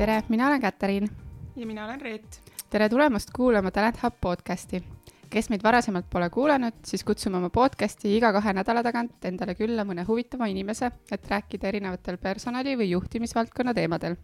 [0.00, 1.10] tere, mina olen Katariin.
[1.56, 2.42] ja mina olen Reet.
[2.70, 4.84] tere tulemast kuulama Talent Hub podcasti.
[5.30, 9.84] kes meid varasemalt pole kuulanud, siis kutsume oma podcasti iga kahe nädala tagant endale külla
[9.84, 14.16] mõne huvitava inimese, et rääkida erinevatel personali või juhtimisvaldkonna teemadel.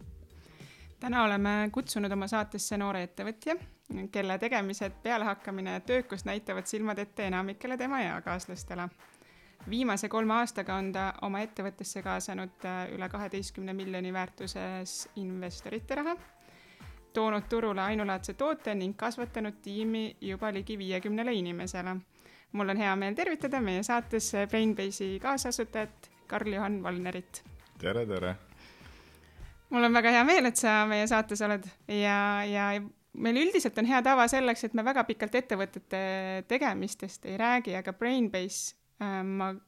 [0.99, 3.55] täna oleme kutsunud oma saatesse noore ettevõtja,
[4.11, 8.89] kelle tegemised, pealehakkamine ja töökus näitavad silmad ette enamikele tema eakaaslastele
[9.69, 16.15] viimase kolme aastaga on ta oma ettevõttesse kaasanud äh, üle kaheteistkümne miljoni väärtuses investorite raha,
[17.13, 21.97] toonud turule ainulaadse toote ning kasvatanud tiimi juba ligi viiekümnele inimesele.
[22.51, 27.43] mul on hea meel tervitada meie saates Brainbase'i kaasasutajat Karl-Juhan Valnerit.
[27.79, 28.35] tere, tere!
[29.69, 32.71] mul on väga hea meel, et sa meie saates oled ja, ja
[33.13, 36.03] meil üldiselt on hea tava selleks, et me väga pikalt ettevõtete
[36.47, 39.66] tegemistest ei räägi, aga Brainbase Äh, 誒，唔。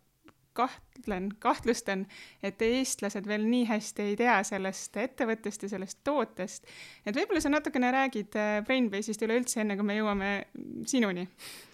[0.54, 2.06] Kahtlen, kahtlustan,
[2.44, 6.66] et eestlased veel nii hästi ei tea sellest ettevõttest ja sellest tootest.
[7.06, 10.32] et võib-olla sa natukene räägid äh, Brainbase'ist üleüldse, enne kui me jõuame
[10.90, 11.28] sinuni.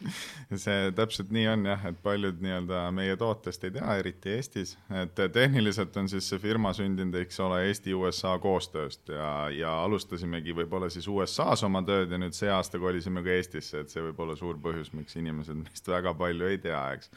[0.66, 5.24] see täpselt nii on jah, et paljud nii-öelda meie tootest ei tea, eriti Eestis, et
[5.34, 11.08] tehniliselt on siis see firma sündinud, eks ole, Eesti-USA koostööst ja, ja alustasimegi võib-olla siis
[11.08, 14.60] USA-s oma tööd ja nüüd see aasta kolisime ka Eestisse, et see võib olla suur
[14.62, 17.12] põhjus, miks inimesed meist väga palju ei tea, eks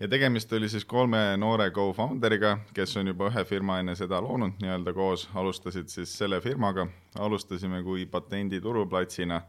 [0.00, 4.58] ja tegemist oli siis kolme noore co-founder'iga, kes on juba ühe firma enne seda loonud
[4.60, 6.86] nii-öelda koos, alustasid siis selle firmaga,
[7.18, 9.40] alustasime kui patendi turuplatsina,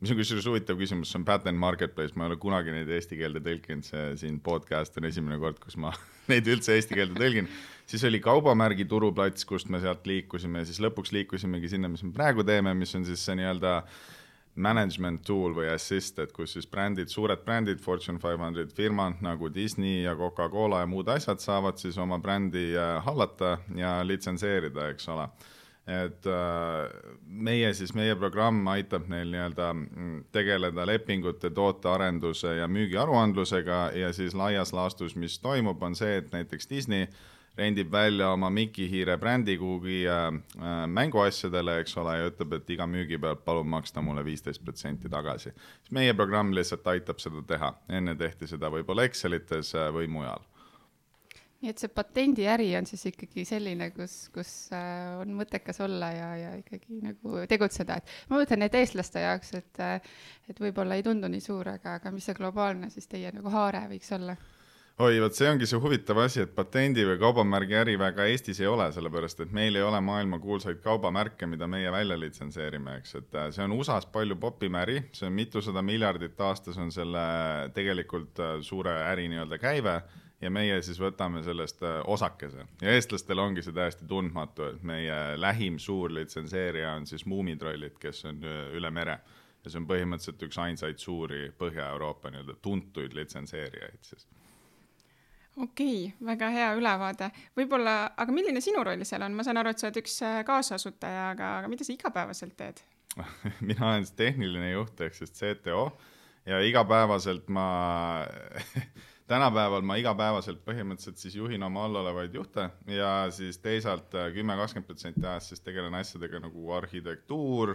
[0.00, 3.18] mis on kusjuures huvitav küsimus, see on patent marketplace, ma ei ole kunagi neid eesti
[3.20, 5.92] keelde tõlkinud, see siin podcast on esimene kord, kus ma
[6.32, 7.50] neid üldse eesti keelde tõlgin.
[7.90, 12.46] siis oli kaubamärgi turuplats, kust me sealt liikusime siis lõpuks liikusimegi sinna, mis me praegu
[12.46, 14.00] teeme, mis on siis see nii-öelda äh,
[14.60, 20.02] management tool või assist, et kus siis brändid, suured brändid, Fortune 500 firmad nagu Disney
[20.04, 25.28] ja Coca-Cola ja muud asjad saavad siis oma brändi äh, hallata ja litsenseerida, eks ole.
[25.90, 26.92] et äh,
[27.24, 34.36] meie siis, meie programm aitab neil nii-öelda mm, tegeleda lepingute, tootearenduse ja müügiaruandlusega ja siis
[34.38, 37.08] laias laastus, mis toimub, on see, et näiteks Disney
[37.60, 40.26] rendib välja oma Mickey Hiire brändi kuhugi äh,
[40.58, 45.10] äh, mänguasjadele, eks ole, ja ütleb, et iga müügi pealt palun maksta mulle viisteist protsenti
[45.12, 45.52] tagasi.
[45.52, 50.46] siis meie programm lihtsalt aitab seda teha, enne tehti seda võib-olla Excelites äh, või mujal
[51.60, 54.52] nii et see patendiäri on siis ikkagi selline, kus, kus
[55.20, 59.82] on mõttekas olla ja, ja ikkagi nagu tegutseda, et ma mõtlen, et eestlaste jaoks, et,
[60.48, 63.84] et võib-olla ei tundu nii suur, aga, aga mis see globaalne siis teie nagu haare
[63.92, 64.38] võiks olla?
[65.00, 68.68] Oi, vot see ongi see huvitav asi, et patendi või kaubamärgi äri väga Eestis ei
[68.68, 73.46] ole, sellepärast et meil ei ole maailmakuulsaid kaubamärke, mida meie välja litsenseerime, eks, et äh,
[73.54, 77.22] see on USA-s palju popim äri, see on mitusada miljardit aastas on selle
[77.76, 79.94] tegelikult äh, suure äri nii-öelda käive
[80.40, 82.66] ja meie siis võtame sellest äh, osakese.
[82.84, 88.26] Ja eestlastel ongi see täiesti tundmatu, et meie lähim suur litsenseerija on siis Muumitrollid, kes
[88.28, 89.16] on üle mere.
[89.64, 94.28] Ja see on põhimõtteliselt üks ainsaid suuri Põhja-Euroopa nii-öelda tuntuid litsenseerijaid siis
[95.56, 97.30] okei okay,, väga hea ülevaade.
[97.58, 100.40] võib-olla, aga milline sinu roll seal on, ma saan aru, et sa oled üks äh,
[100.46, 102.82] kaasasutaja, aga, aga mida sa igapäevaselt teed?
[103.68, 105.90] Mina olen tehniline juht ehk siis CTO
[106.46, 107.66] ja igapäevaselt ma
[109.30, 114.56] tänapäeval ma igapäevaselt põhimõtteliselt siis juhin oma all olevaid juhte ja siis teisalt äh, kümme,
[114.60, 117.74] kakskümmend protsenti ajast siis tegelen asjadega nagu arhitektuur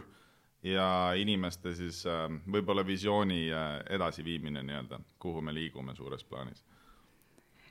[0.63, 0.87] ja
[1.19, 3.49] inimeste siis äh, võib-olla visiooni
[3.89, 6.63] edasiviimine nii-öelda, kuhu me liigume suures plaanis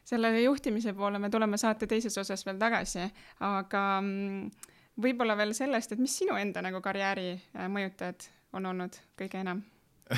[0.05, 3.07] selle juhtimise poole me tuleme saate teises osas veel tagasi,
[3.45, 4.73] aga mm,
[5.05, 9.65] võib-olla veel sellest, et mis sinu enda nagu karjääri äh, mõjutajad on olnud kõige enam?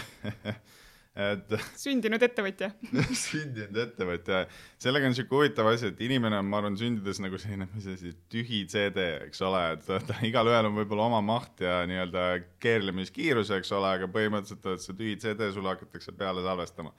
[1.16, 2.68] Et sündinud ettevõtja.
[3.26, 4.42] Sündinud ettevõtja,
[4.82, 8.12] sellega on niisugune huvitav asi, et inimene on, ma arvan, sündides nagu selline, mis asi,
[8.32, 12.26] tühi CD, eks ole, et ta igalühel on võib-olla oma maht ja nii-öelda
[12.60, 16.92] keerlemiskiirus, eks ole, aga põhimõtteliselt, et see tühi CD sulle hakatakse peale salvestama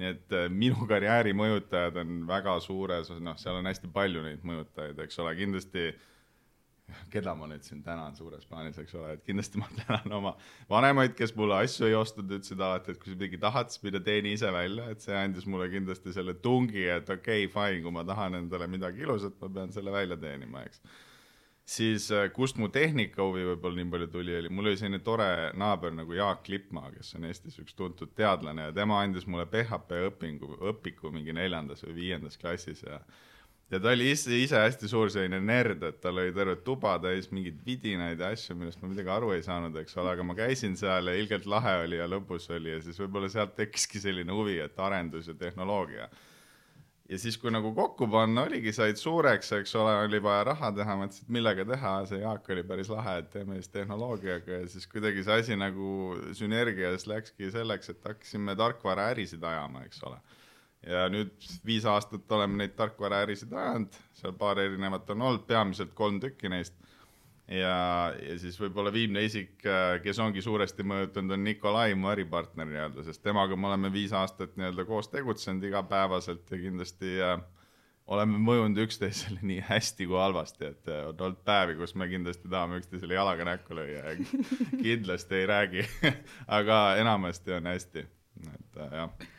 [0.00, 4.46] nii et äh, minu karjääri mõjutajad on väga suures, noh, seal on hästi palju neid
[4.48, 5.90] mõjutajaid, eks ole, kindlasti
[7.12, 10.34] keda ma nüüd siin tänan suures plaanis, eks ole, et kindlasti ma tänan oma
[10.70, 14.02] vanemaid, kes mulle asju ei ostnud, ütlesid alati, et kui sa midagi tahad, siis mine
[14.04, 17.94] teeni ise välja, et see andis mulle kindlasti selle tungi, et okei okay,, fine, kui
[17.94, 20.84] ma tahan endale midagi ilusat, ma pean selle välja teenima, eks
[21.64, 25.26] siis äh, kust mu tehnikahuvi võib-olla nii palju tuli, oli, mul oli selline tore
[25.58, 30.06] naaber nagu Jaak Lippmaa, kes on Eestis üks tuntud teadlane ja tema andis mulle PHP
[30.08, 33.00] õpingu, õpiku mingi neljandas või viiendas klassis ja
[33.72, 37.30] ja ta oli ise, ise hästi suur selline nerd, et tal oli terve tuba täis
[37.32, 40.76] mingeid vidinaid ja asju, millest ma midagi aru ei saanud, eks ole, aga ma käisin
[40.76, 44.58] seal ja ilgelt lahe oli ja lõbus oli ja siis võib-olla sealt tekkiski selline huvi,
[44.60, 46.10] et arendus ja tehnoloogia
[47.12, 50.96] ja siis, kui nagu kokku panna, oligi, said suureks, eks ole, oli vaja raha teha,
[51.00, 54.88] mõtlesin, et millega teha, see Jaak oli päris lahe, et teeme siis tehnoloogiaga ja siis
[54.90, 55.88] kuidagi see asi nagu
[56.38, 60.20] sünergias läkski selleks, et hakkasime tarkvaraärisid ajama, eks ole.
[60.88, 66.18] ja nüüd viis aastat oleme neid tarkvaraärisid ajanud, seal paar erinevat on olnud, peamiselt kolm
[66.22, 66.74] tükki neist
[67.48, 72.68] ja, ja siis võib-olla viimne isik, äh, kes ongi suuresti mõjutanud, on Nikolai, mu äripartner
[72.68, 77.42] nii-öelda, sest temaga me oleme viis aastat nii-öelda koos tegutsenud igapäevaselt ja kindlasti äh,
[78.12, 82.50] oleme mõjunud üksteisele nii hästi kui halvasti, et äh, on olnud päevi, kus me kindlasti
[82.50, 84.16] tahame üksteisele jalaga näkku lüüa ja
[84.86, 85.86] kindlasti ei räägi
[86.60, 88.08] aga enamasti on hästi,
[88.54, 89.30] et äh, jah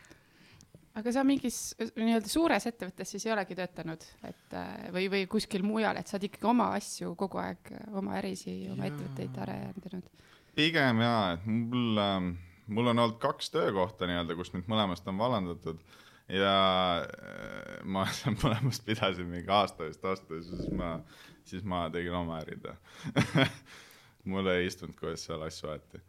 [1.00, 1.58] aga sa mingis
[1.98, 6.18] nii-öelda suures ettevõttes siis ei olegi töötanud, et äh, või, või kuskil mujal, et sa
[6.18, 8.94] oled ikkagi oma asju kogu aeg, oma ärisi, oma ja.
[8.94, 10.24] ettevõtteid arendanud?
[10.54, 12.32] pigem jaa, et mul, ähm,
[12.70, 15.82] mul on olnud kaks töökohta nii-öelda, kus nüüd mõlemast on vallandatud
[16.30, 16.56] ja
[17.02, 20.96] äh, ma seal mõlemast pidasin mingi aasta eest vastu ja siis ma,
[21.48, 22.70] siis ma tegin oma ärid
[24.30, 26.06] mul ei istunud, kuidas seal asju aeti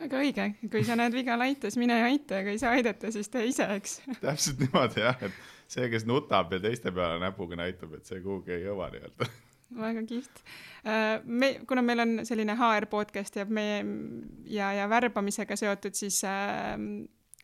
[0.00, 3.30] väga õige, kui sa näed viga laites, mine aita ja kui ei saa aidata, siis
[3.32, 4.00] tee ise, eks.
[4.24, 5.36] täpselt niimoodi jah, et
[5.70, 9.30] see, kes nutab ja teiste peale näpuga näitab, et see kuhugi ei jõua nii-öelda
[9.84, 10.42] väga kihvt.
[10.82, 13.84] Äh, me, kuna meil on selline HR podcast ja meie
[14.50, 16.74] ja, ja värbamisega seotud, siis äh,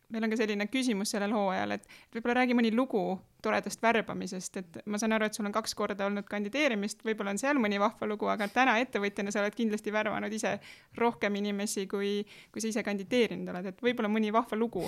[0.09, 3.01] meil on ka selline küsimus sellel hooajal, et võib-olla räägi mõni lugu
[3.43, 7.41] toredast värbamisest, et ma saan aru, et sul on kaks korda olnud kandideerimist, võib-olla on
[7.41, 10.57] seal mõni vahva lugu, aga täna ettevõtjana sa oled kindlasti värvanud ise
[10.97, 12.21] rohkem inimesi, kui,
[12.53, 14.87] kui sa ise kandideerinud oled, et võib-olla mõni vahva lugu,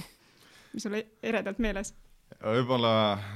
[0.74, 1.94] mis sul eredalt meeles?
[2.40, 2.92] võib-olla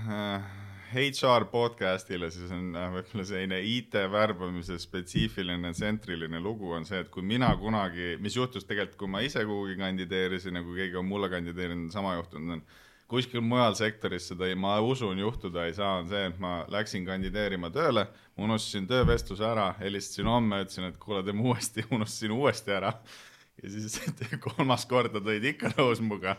[0.08, 0.63] äh
[0.94, 7.10] HR podcast'ile, siis on äh, võib-olla selline IT värbamise spetsiifiline tsentriline lugu on see, et
[7.14, 11.10] kui mina kunagi, mis juhtus tegelikult, kui ma ise kuhugi kandideerisin ja kui keegi on
[11.10, 12.64] mulle kandideerinud, sama juhtunud on,
[13.10, 17.06] kuskil mujal sektoris seda ei, ma usun, juhtuda ei saa, on see, et ma läksin
[17.10, 18.06] kandideerima tööle,
[18.38, 22.94] unustasin töövestluse ära, helistasin homme, ütlesin, et kuule, teeme uuesti, unustasin uuesti ära
[23.62, 24.00] ja siis
[24.46, 26.36] kolmas kord nad olid ikka nõus muga.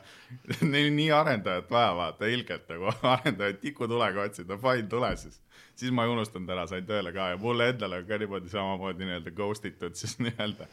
[0.62, 5.40] Neil nii arendajat vaja, vaata, ilgelt nagu arendajat tikutulega otsida, fine, tule siis.
[5.76, 9.06] siis ma ei unustanud ära, sain tööle ka ja mulle endale on ka niimoodi samamoodi
[9.06, 10.68] nii-öelda ghost itud siis nii-öelda.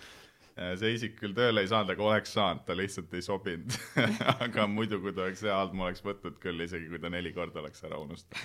[0.77, 3.71] see isik küll tööle ei saanud, aga oleks saanud, ta lihtsalt ei sobinud
[4.45, 7.31] aga muidu, kui ta oleks hea olnud, ma oleks võtnud küll, isegi kui ta neli
[7.33, 8.39] korda oleks ära unustanud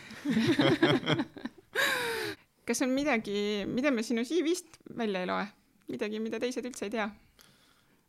[2.66, 5.46] kas on midagi, mida me sinu CV-st välja ei loe?
[5.90, 7.10] midagi, mida teised üldse ei tea?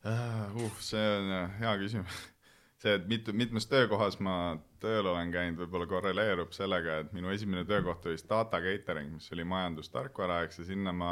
[0.05, 0.71] Uh,?
[0.79, 2.17] see on äh, hea küsimus.
[2.81, 7.65] see, et mitu, mitmes töökohas ma tööl olen käinud, võib-olla korreleerub sellega, et minu esimene
[7.65, 11.11] töökoht oli data catering, mis oli majandustarkvara, eks, ja sinna ma,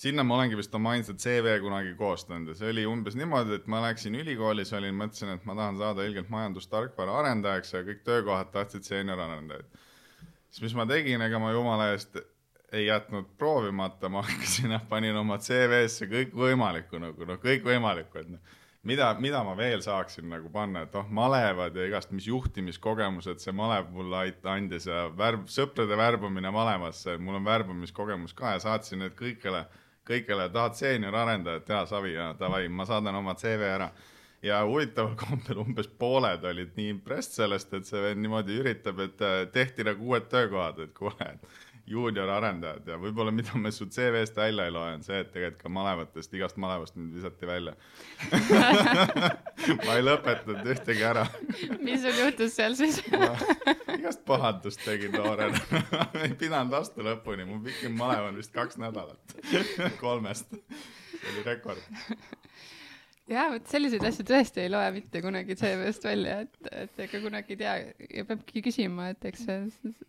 [0.00, 3.70] sinna ma olengi vist oma ainsat CV kunagi koostanud ja see oli umbes niimoodi, et
[3.70, 8.52] ma läksin ülikoolis, olin, mõtlesin, et ma tahan saada ilgelt majandustarkvara arendajaks ja kõik töökohad
[8.54, 9.80] tahtsid seenior-arendajaid.
[10.50, 12.22] siis mis ma tegin, ega ma jumala eest
[12.72, 19.10] ei jätnud proovimata, ma hakkasin, panin oma CV-sse kõikvõimalikku nagu noh, kõikvõimalikku, et noh, mida,
[19.20, 23.90] mida ma veel saaksin nagu panna, et noh, malevad ja igast, mis juhtimiskogemused see malev
[23.94, 29.66] mulle andis ja värv, sõprade värbamine malemasse, mul on värbamiskogemus ka ja saatsin need kõikjale,
[30.06, 33.90] kõikjale, tahad seeniorarendajat, jaa, Savi, jaa, davai, ma saadan oma CV ära.
[34.40, 39.20] Ja huvitaval kombel umbes pooled olid nii impressed sellest, et see vend niimoodi üritab, et
[39.52, 41.58] tehti nagu uued töökohad, et kuule, et
[41.90, 45.72] juuniorarendajad ja võib-olla mida me su CV-st välja ei loe, on see, et tegelikult ka
[45.74, 47.74] malevatest, igast malevast mind visati välja.
[49.84, 51.26] Ma ei lõpetanud ühtegi ära.
[51.82, 53.00] Mis sul juhtus seal siis?
[53.96, 55.60] Igast pahandust tegin noorena.
[56.24, 59.38] Ei pidanud aasta lõpuni, mu pikim malev on vist kaks nädalat.
[60.00, 62.38] Kolmest, see oli rekord
[63.30, 67.54] ja vot selliseid asju tõesti ei loe mitte kunagi CV-st välja, et, et ega kunagi
[67.54, 67.74] ei tea
[68.20, 69.46] ja peabki küsima, et eks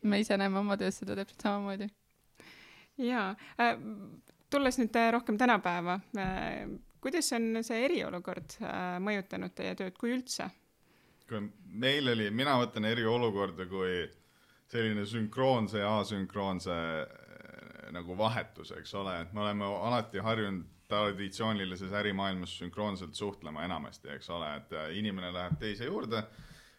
[0.01, 1.89] me ise näeme oma töös seda täpselt samamoodi.
[3.01, 3.27] ja
[3.59, 3.75] äh,,
[4.51, 6.65] tulles nüüd äh, rohkem tänapäeva äh,,
[7.01, 10.49] kuidas on see eriolukord äh, mõjutanud teie tööd, kui üldse?
[11.29, 14.03] kui meil oli, mina võtan eriolukorda kui
[14.71, 21.93] selline sünkroonse ja asünkroonse äh, nagu vahetus, eks ole, et me oleme alati harjunud traditsioonilises
[21.95, 26.23] ärimaailmas sünkroonselt suhtlema enamasti, eks ole, et äh, inimene läheb teise juurde,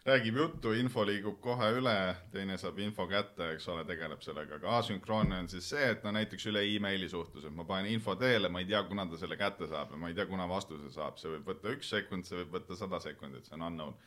[0.05, 1.95] räägib juttu, info liigub kohe üle,
[2.31, 6.11] teine saab info kätte, eks ole, tegeleb sellega, aga asünkroonne on siis see, et no
[6.15, 9.39] näiteks üle emaili suhtlus, et ma panen info teele, ma ei tea, kuna ta selle
[9.39, 12.43] kätte saab ja ma ei tea, kuna vastuse saab, see võib võtta üks sekund, see
[12.43, 13.97] võib võtta sada sekundit, see on unknown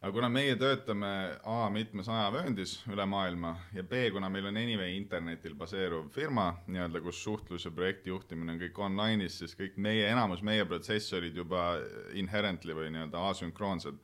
[0.00, 1.08] aga kuna meie töötame
[1.44, 7.02] A mitmes ajavööndis üle maailma ja B, kuna meil on anyway internetil baseeruv firma nii-öelda,
[7.04, 11.74] kus suhtlus ja projekti juhtimine on kõik online'is, siis kõik meie, enamus meie protsessorid juba
[12.16, 14.00] inherently või nii-öelda asünkroonsed.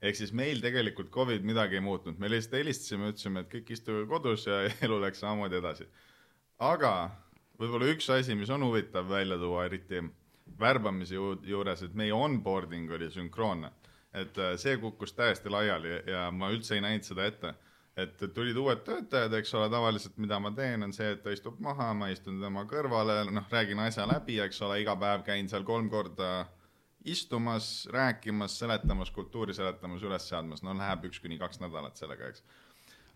[0.00, 4.06] ehk siis meil tegelikult Covid midagi ei muutnud, me lihtsalt helistasime, ütlesime, et kõik istuge
[4.06, 5.88] kodus ja elu läks samamoodi edasi.
[6.58, 7.10] aga
[7.58, 10.00] võib-olla üks asi, mis on huvitav välja tuua, eriti
[10.60, 13.70] värbamise ju juures, et meie onboarding oli sünkroonne.
[14.14, 17.54] Et äh, see kukkus täiesti laiali ja ma üldse ei näinud seda ette.
[18.00, 21.58] et tulid uued töötajad, eks ole, tavaliselt mida ma teen, on see, et ta istub
[21.60, 25.66] maha, ma istun tema kõrvale, noh, räägin asja läbi, eks ole, iga päev käin seal
[25.68, 26.30] kolm korda
[27.04, 32.44] istumas, rääkimas, seletamas, kultuuri seletamas, üles seadmas, no läheb üks kuni kaks nädalat sellega, eks.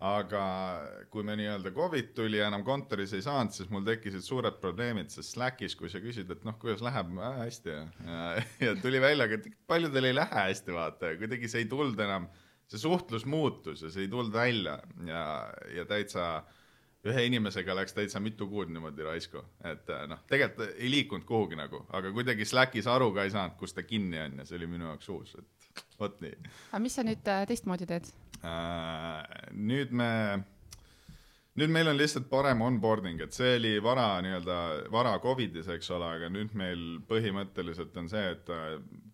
[0.03, 0.41] Aga
[1.11, 5.11] kui me nii-öelda Covid tuli ja enam kontoris ei saanud, siis mul tekkisid suured probleemid,
[5.13, 8.25] sest Slackis, kui sa küsid, et noh, kuidas läheb äh,, hästi ja, ja,
[8.67, 12.27] ja tuli välja, et paljudel ei lähe hästi, vaata, kuidagi see ei tulnud enam,
[12.67, 15.23] see suhtlus muutus ja see ei tulnud välja ja,
[15.77, 16.43] ja täitsa
[17.05, 21.59] ühe inimesega läks täitsa mitu kuud niimoodi raisku, et äh, noh, tegelikult ei liikunud kuhugi
[21.59, 24.69] nagu, aga kuidagi Slackis aru ka ei saanud, kus ta kinni on ja see oli
[24.75, 26.35] minu jaoks uus, et vot nii.
[26.71, 28.09] aga mis sa nüüd äh, teistmoodi teed?
[29.55, 30.11] Nüüd me
[31.55, 34.57] nüüd meil on lihtsalt parem onboarding, et see oli vara nii-öelda,
[34.91, 38.65] vara Covidis, eks ole, aga nüüd meil põhimõtteliselt on see, et äh,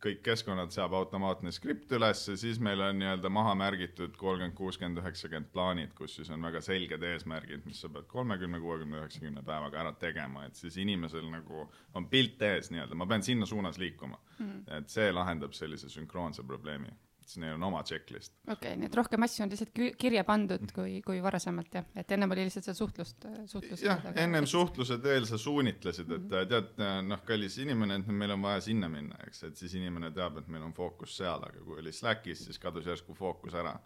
[0.01, 5.51] kõik keskkonnad seab automaatne skript üles, siis meil on nii-öelda maha märgitud kolmkümmend, kuuskümmend, üheksakümmend
[5.53, 9.93] plaanid, kus siis on väga selged eesmärgid, mis sa pead kolmekümne, kuuekümne, üheksakümne päevaga ära
[10.01, 14.65] tegema, et siis inimesel nagu on pilt ees nii-öelda, ma pean sinna suunas liikuma mm.
[14.79, 16.89] et see lahendab sellise sünkroonse probleemi
[17.31, 18.33] siis neil on oma checklist.
[18.43, 22.11] okei okay,, nii et rohkem asju on lihtsalt kirja pandud kui, kui varasemalt jah, et
[22.15, 23.85] ennem oli lihtsalt seda suhtlust, suhtlust.
[23.85, 26.49] jah, ennem suhtluse teel sa suunitlesid, et mm -hmm.
[26.51, 30.37] tead, noh, kallis inimene, et meil on vaja sinna minna, eks, et siis inimene teab,
[30.37, 33.79] et meil on fookus seal, aga kui oli Slackis, siis kadus järsku fookus ära.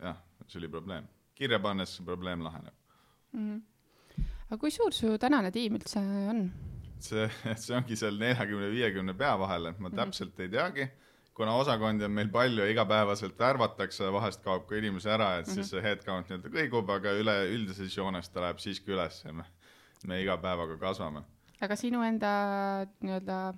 [0.00, 2.74] jah, see oli probleem, kirja pannes probleem laheneb
[3.32, 3.54] mm.
[3.54, 4.24] -hmm.
[4.50, 5.98] aga kui suur su tänane tiim üldse
[6.30, 6.52] on?
[7.00, 7.30] see,
[7.62, 9.96] see ongi seal neljakümne, viiekümne pea vahel, et ma mhm.
[9.96, 10.50] täpselt mm -hmm.
[11.34, 15.50] Kuna osakondi on meil palju ja igapäevaselt värvatakse, vahest kaob ka inimesi ära, et mm
[15.50, 15.54] -hmm.
[15.54, 19.44] siis see headcount nii-öelda kõigub, aga üleüldises joones ta läheb siiski üles ja me,
[20.06, 21.22] me iga päevaga kasvame.
[21.60, 22.30] aga sinu enda
[23.00, 23.54] nii-öelda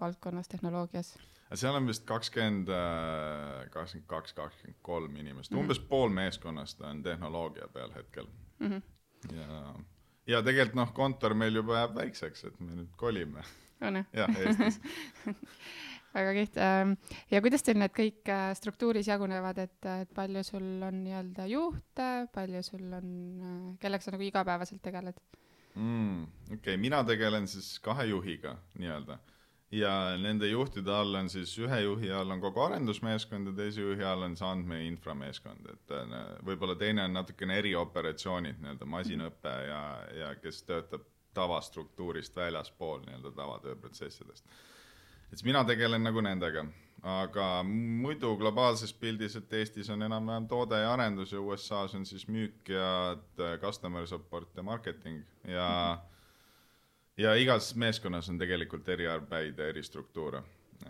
[0.00, 1.16] valdkonnas, tehnoloogias?
[1.54, 5.60] seal on vist kakskümmend, äh, kakskümmend kaks, kakskümmend kolm inimest mm, -hmm.
[5.60, 8.26] umbes pool meeskonnast on tehnoloogia peal hetkel
[8.58, 8.68] mm.
[8.70, 8.82] -hmm.
[9.36, 9.74] ja,
[10.26, 13.42] ja tegelikult noh, kontor meil juba jääb väikseks, et me nüüd kolime.
[13.80, 14.06] on jah?
[14.12, 14.80] jah, Eestis
[16.16, 16.58] väga kihvt.
[16.62, 16.96] Ähm,
[17.30, 22.10] ja kuidas teil need kõik äh, struktuuris jagunevad, et, et palju sul on nii-öelda juhte,
[22.34, 25.18] palju sul on, äh, kellega sa nagu igapäevaselt tegeled
[25.76, 26.26] mm,?
[26.46, 29.18] okei okay,, mina tegelen siis kahe juhiga nii-öelda
[29.74, 34.04] ja nende juhtide all on siis ühe juhi all on kogu arendusmeeskond ja teise juhi
[34.04, 36.14] all on see andmeinframeeskond, et äh,
[36.46, 39.82] võib-olla teine on natukene erioperatsioonid, nii-öelda masinõpe ja,
[40.20, 41.04] ja kes töötab
[41.36, 44.46] tavastruktuurist väljaspool nii-öelda tavatööprotsessidest
[45.32, 46.64] et siis mina tegelen nagu nendega,
[47.06, 52.26] aga muidu globaalses pildis, et Eestis on enam-vähem toode ja arendus ja USA-s on siis
[52.28, 57.22] müük ja äh, customer support ja marketing ja mm -hmm.
[57.22, 60.42] ja igas meeskonnas on tegelikult eriarbeid ja eristruktuure.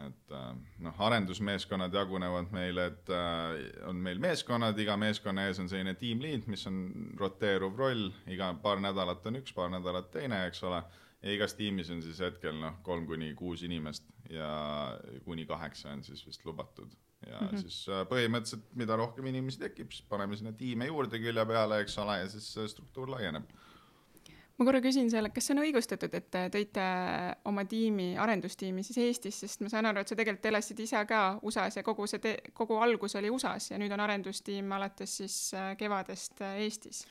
[0.06, 5.68] Et äh, noh, arendusmeeskonnad jagunevad meil, et äh, on meil meeskonnad, iga meeskonna ees on
[5.68, 10.62] selline lead, mis on roteeruv roll, iga paar nädalat on üks, paar nädalat teine, eks
[10.62, 10.82] ole.
[11.22, 14.50] Ja igas tiimis on siis hetkel noh, kolm kuni kuus inimest ja
[15.24, 16.90] kuni kaheksa on siis vist lubatud.
[17.26, 17.60] ja mm -hmm.
[17.60, 21.98] siis äh, põhimõtteliselt, mida rohkem inimesi tekib, siis paneme sinna tiime juurde külje peale, eks
[21.98, 23.44] ole, ja siis struktuur laieneb
[24.56, 26.84] ma korra küsin selle, kas see on õigustatud, et te tõite
[27.48, 31.22] oma tiimi, arendustiimi siis Eestis, sest ma saan aru, et sa tegelikult elasid ise ka
[31.42, 35.74] USA-s ja kogu see, kogu algus oli USA-s ja nüüd on arendustiim alates siis äh,
[35.76, 37.04] kevadest äh, Eestis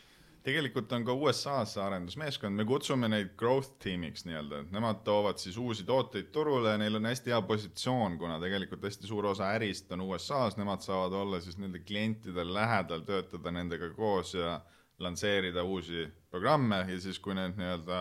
[0.46, 5.58] tegelikult on ka USA-s arendusmeeskond, me kutsume neid growth tiimiks nii-öelda, et nemad toovad siis
[5.58, 9.90] uusi tooteid turule ja neil on hästi hea positsioon, kuna tegelikult hästi suur osa ärist
[9.96, 14.60] on USA-s, nemad saavad olla siis nende klientide lähedal, töötada nendega koos ja
[15.00, 16.86] lansseerida uusi programme.
[16.88, 18.00] Ja siis, kui need nii-öelda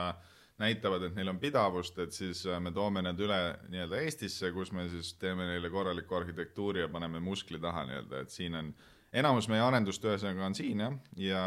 [0.60, 3.38] näitavad, et neil on pidavust, et siis äh, me toome need üle
[3.72, 8.30] nii-öelda Eestisse, kus me siis teeme neile korraliku arhitektuuri ja paneme muskli taha nii-öelda, et
[8.30, 8.74] siin on,
[9.12, 11.44] enamus meie arendust ühesõnaga on siin jah, ja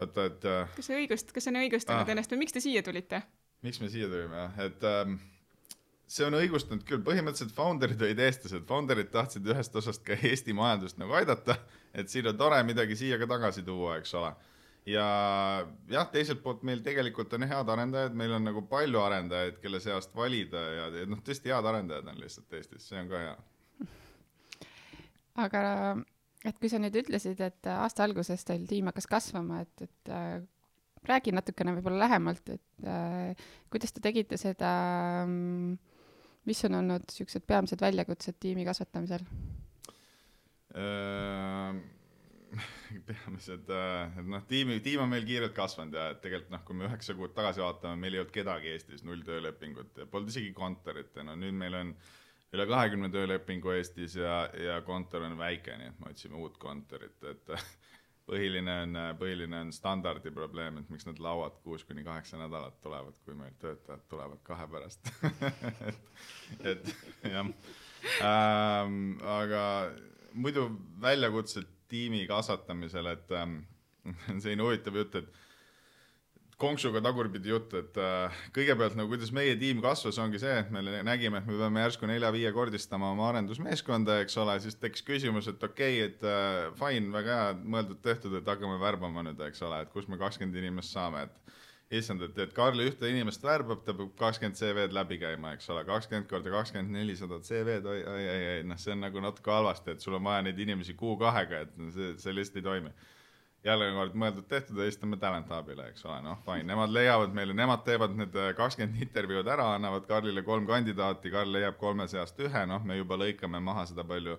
[0.00, 2.14] oota, et äh, kas see õigust, kas see on õigustanud ah.
[2.16, 3.22] ennast või miks te siia tulite?
[3.64, 5.16] miks me siia tulime, et ähm,
[6.10, 10.98] see on õigustanud küll, põhimõtteliselt founder'id olid eestlased, founder'id tahtsid ühest osast ka Eesti majandust
[11.00, 11.56] nagu aidata,
[11.94, 14.34] et siin on tore midagi siia ka tagasi tuua, eks ole.
[14.90, 15.06] ja
[15.88, 20.12] jah, teiselt poolt meil tegelikult on head arendajad, meil on nagu palju arendajaid, kelle seast
[20.16, 23.36] valida ja noh, tõesti head arendajad on lihtsalt Eestis, see on ka hea.
[25.46, 25.62] aga
[26.44, 30.36] et kui sa nüüd ütlesid, et aasta alguses teil tiim hakkas kasvama, et, et äh,
[31.08, 34.70] räägi natukene võib-olla lähemalt, et äh, kuidas te tegite seda
[35.24, 35.74] ähm,
[36.48, 39.24] mis on olnud niisugused peamised väljakutsed tiimi kasvatamisel?
[40.74, 41.80] Ehm,
[43.08, 46.88] peamised, äh, et noh, tiimi, tiim on meil kiirelt kasvanud ja tegelikult noh, kui me
[46.88, 51.26] üheksa kuud tagasi vaatame, meil ei olnud kedagi Eestis, null töölepingut polnud isegi kontorit ja
[51.26, 51.94] no nüüd meil on
[52.54, 57.18] üle kahekümne töölepingu Eestis ja, ja kontor on väike, nii et me otsime uut kontorit,
[57.30, 57.54] et
[58.28, 63.18] põhiline on, põhiline on standardi probleem, et miks need lauad kuus kuni kaheksa nädalat tulevad,
[63.24, 65.10] kui meil töötajad tulevad kahe pärast.
[66.64, 66.90] Et,
[67.24, 67.48] et jah.
[68.24, 69.62] Ähm,, aga
[70.36, 70.66] muidu
[71.00, 73.58] väljakutsed tiimi kasvatamisel, et ähm,
[74.42, 75.40] selline huvitav jutt, et
[76.60, 80.82] konksuga tagurpidi jutt, et äh, kõigepealt nagu kuidas meie tiim kasvas, ongi see, et me
[80.84, 85.98] nägime, et me peame järsku nelja-viiekordistama oma arendusmeeskonda, eks ole, siis tekkis küsimus, et okei
[85.98, 90.10] okay,, et äh, fine, väga hea, mõeldud-tehtud, et hakkame värbama nüüd, eks ole, et kust
[90.12, 94.58] me kakskümmend inimest saame, et issand, et, et Karl ühte inimest värbab, ta peab kakskümmend
[94.58, 98.80] CV-d läbi käima, eks ole, kakskümmend korda kakskümmend nelisada CV-d, oi, oi, oi, oi, noh,
[98.80, 102.36] see on nagu natuke halvasti, et sul on vaja neid inimesi kuu-kahega, et see, see
[102.36, 102.94] lihtsalt ei toimi.
[103.64, 108.16] Jälle kord mõeldud-tehtud, helistame Talent Hubile, eks ole, noh, fine, nemad leiavad meile, nemad teevad
[108.18, 112.84] need äh, kakskümmend intervjuud ära, annavad Karlile kolm kandidaati, Karl leiab kolme seast ühe, noh,
[112.84, 114.38] me juba lõikame maha seda palju,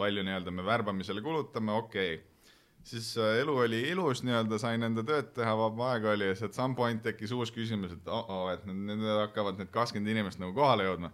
[0.00, 2.14] palju nii-öelda me värbamisele kulutame, okei.
[2.18, 2.30] Okay
[2.84, 6.56] siis äh, elu oli ilus, nii-öelda sain enda tööd teha, vaba aega oli ja at
[6.56, 10.86] some point tekkis uus küsimus, et oh-oh, et nüüd hakkavad need kakskümmend inimest nagu kohale
[10.88, 11.10] jõudma.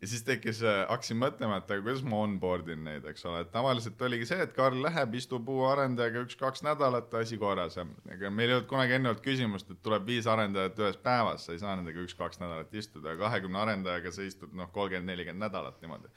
[0.00, 3.40] Ja siis tekkis, äh, hakkasin mõtlema, et aga kuidas ma onboard in neid, eks ole,
[3.44, 7.78] et tavaliselt oligi see, et Karl läheb, istub uue arendajaga üks-kaks nädalat, asi korras.
[8.12, 11.54] Ega meil ei olnud kunagi enne olnud küsimust, et tuleb viis arendajat ühes päevas, sa
[11.56, 16.12] ei saa nendega üks-kaks nädalat istuda, kahekümne arendajaga sa istud noh, kolmkümmend, nelikümmend nädalat niimoodi.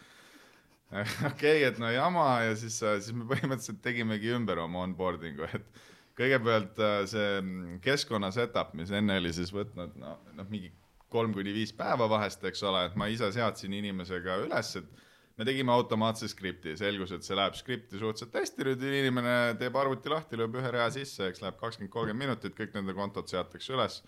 [1.00, 2.28] Okei okay,, et no jama.
[2.50, 5.82] Ja siis, äh, siis me põhimõtteliselt tegimegi ümber oma onboarding'u, et
[6.20, 10.74] kõigepealt äh, see keskkonna setup, mis enne oli siis võtnud no, noh, mingi
[11.10, 15.08] kolm kuni viis päeva vahest, eks ole, et ma ise seadsin inimesega üles, et
[15.40, 20.12] me tegime automaatse skripti, selgus, et see läheb skripti suhteliselt hästi, nüüd inimene teeb arvuti
[20.12, 24.02] lahti, lööb ühe rea sisse, eks läheb kakskümmend, kolmkümmend minutit, kõik nende kontod seatakse üles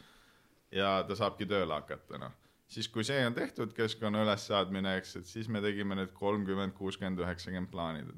[0.75, 2.35] ja ta saabki tööle hakata, noh.
[2.71, 7.19] Siis kui see on tehtud, keskkonna ülesseadmine, eks, et siis me tegime need kolmkümmend, kuuskümmend,
[7.19, 8.13] üheksakümmend plaanid.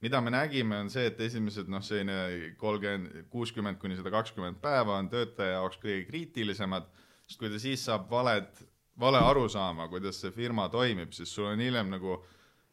[0.00, 4.96] mida me nägime, on see, et esimesed noh, selline kolmkümmend, kuuskümmend kuni sada kakskümmend päeva
[4.96, 6.88] on töötaja jaoks kõige kriitilisemad,
[7.30, 8.50] sest kui ta siis saab valed,
[8.98, 12.18] vale arusaama, kuidas see firma toimib, siis sul on hiljem nagu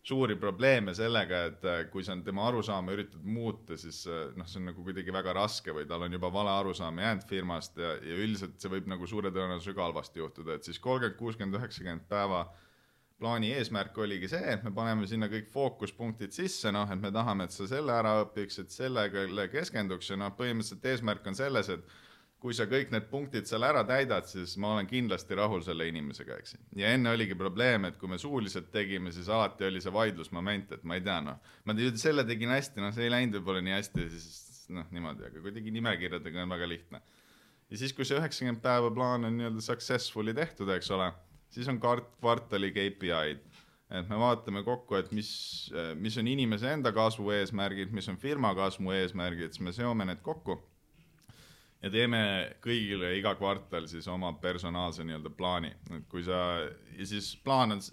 [0.08, 4.62] suuri probleeme sellega, et äh, kui sa tema arusaama üritad muuta, siis äh, noh, see
[4.62, 8.22] on nagu kuidagi väga raske või tal on juba vale arusaam jäänud firmast ja, ja
[8.24, 12.46] üldiselt see võib nagu suure tõenäosusega halvasti juhtuda, et siis kolmkümmend, kuuskümmend, üheksakümmend päeva
[13.20, 17.50] plaani eesmärk oligi see, et me paneme sinna kõik fookuspunktid sisse, noh, et me tahame,
[17.50, 21.98] et sa selle ära õpiks, et sellega keskenduks ja noh, põhimõtteliselt eesmärk on selles, et
[22.41, 26.38] kui sa kõik need punktid seal ära täidad, siis ma olen kindlasti rahul selle inimesega,
[26.38, 26.58] eks.
[26.78, 30.86] ja enne oligi probleem, et kui me suuliselt tegime, siis alati oli see vaidlusmoment, et
[30.86, 34.08] ma ei tea, noh, ma selle tegin hästi, noh, see ei läinud võib-olla nii hästi,
[34.13, 37.02] siis noh, niimoodi, aga kuidagi nimekirjadega on väga lihtne.
[37.71, 41.10] ja siis, kui see üheksakümmend päeva plaan on nii-öelda successfully tehtud, eks ole,
[41.50, 43.65] siis on kart-, kvartali KPI-d
[43.97, 45.30] et me vaatame kokku, et mis,
[45.95, 50.19] mis on inimese enda kasvu eesmärgid, mis on firma kasvu eesmärgid, siis me seome need
[50.21, 50.60] kokku
[51.84, 52.22] ja teeme
[52.63, 56.40] kõigile iga kvartal siis oma personaalse nii-öelda plaani, et kui sa,
[56.98, 57.84] ja siis plaan on,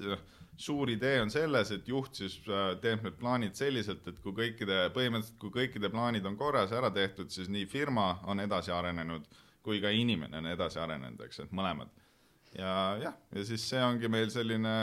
[0.57, 4.87] suur idee on selles, et juht siis äh, teeb need plaanid selliselt, et kui kõikide,
[4.95, 9.27] põhimõtteliselt kui kõikide plaanid on korras ära tehtud, siis nii firma on edasi arenenud
[9.65, 11.91] kui ka inimene on edasi arenenud, eks, et mõlemad.
[12.55, 12.71] ja
[13.01, 14.75] jah, ja siis see ongi meil selline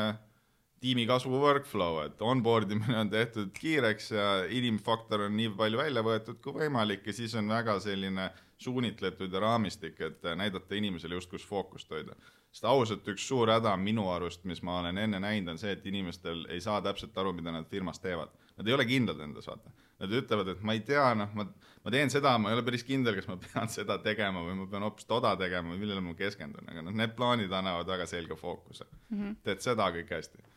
[0.81, 6.01] tiimi kasvu workflow, et onboard imine on tehtud kiireks ja inimfaktor on nii palju välja
[6.05, 11.29] võetud kui võimalik ja siis on väga selline suunitletud ja raamistik, et näidata inimesele just,
[11.29, 12.17] kus fookust hoida.
[12.51, 15.85] sest ausalt, üks suur häda minu arust, mis ma olen enne näinud, on see, et
[15.87, 18.33] inimestel ei saa täpselt aru, mida nad firmas teevad.
[18.57, 19.71] Nad ei ole kindlad endas, vaata.
[20.01, 21.45] Nad ütlevad, et ma ei tea, noh, ma,
[21.85, 24.67] ma teen seda, ma ei ole päris kindel, kas ma pean seda tegema või ma
[24.69, 28.37] pean hoopis toda tegema või millele ma keskendun, aga noh, need plaanid annavad väga selge
[28.37, 29.17] fookuse mm.
[29.17, 29.37] -hmm.
[29.45, 30.49] teed seda kõik hästi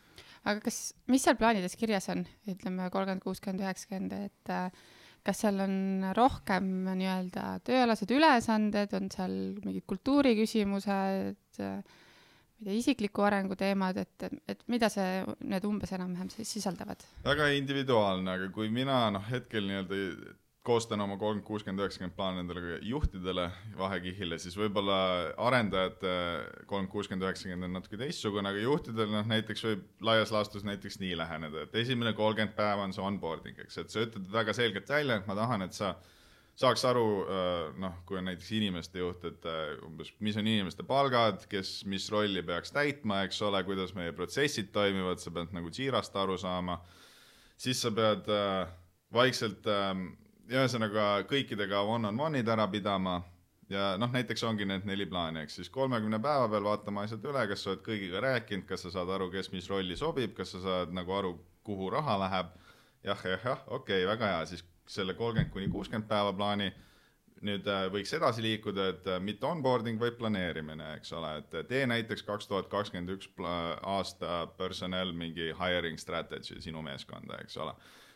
[0.45, 0.79] aga kas,
[1.11, 4.85] mis seal plaanides kirjas on, ütleme kolmkümmend, kuuskümmend, üheksakümmend, et äh,
[5.25, 5.75] kas seal on
[6.17, 11.71] rohkem nii-öelda tööalased ülesanded, on seal mingid kultuuriküsimused, ma
[12.61, 17.03] ei tea, isikliku arengu teemad, et, et mida see, need umbes enam-vähem siis sisaldavad?
[17.25, 20.01] väga individuaalne, aga kui mina noh, hetkel nii-öelda
[20.65, 23.45] koostan oma kolmkümmend, kuuskümmend, üheksakümmend plaani nendele juhtidele
[23.77, 24.97] vahekihile, siis võib-olla
[25.45, 26.15] arendajate
[26.65, 31.13] kolmkümmend, kuuskümmend, üheksakümmend on natuke teistsugune, aga juhtidel noh, näiteks võib laias laastus näiteks nii
[31.21, 35.19] läheneda, et esimene kolmkümmend päeva on see onboarding, eks, et sa ütled väga selgelt välja,
[35.21, 35.93] et ma tahan, et sa
[36.57, 40.87] saaks aru äh, noh, kui on näiteks inimeste juht, et äh, umbes, mis on inimeste
[40.87, 45.69] palgad, kes mis rolli peaks täitma, eks ole, kuidas meie protsessid toimivad, sa pead nagu
[45.69, 46.79] Jirast aru saama,
[47.59, 48.77] siis sa pead äh,
[49.13, 49.91] vaikselt äh,
[50.51, 53.19] ühesõnaga kõikidega one-on-one'id ära pidama
[53.69, 57.47] ja noh, näiteks ongi need neli plaani, eks siis kolmekümne päeva peal vaatame asjad üle,
[57.49, 60.61] kas sa oled kõigiga rääkinud, kas sa saad aru, kes mis rolli sobib, kas sa
[60.61, 62.53] saad nagu aru, kuhu raha läheb
[63.03, 63.13] ja,.
[63.13, 66.69] jah, jah, jah, okei okay,, väga hea, siis selle kolmkümmend kuni kuuskümmend päeva plaani
[67.45, 71.83] nüüd äh, võiks edasi liikuda, et äh, mitte onboarding, vaid planeerimine, eks ole, et tee
[71.89, 77.75] näiteks kaks tuhat kakskümmend üks aasta personnel mingi hiring strategy sinu meeskonda, eks ole.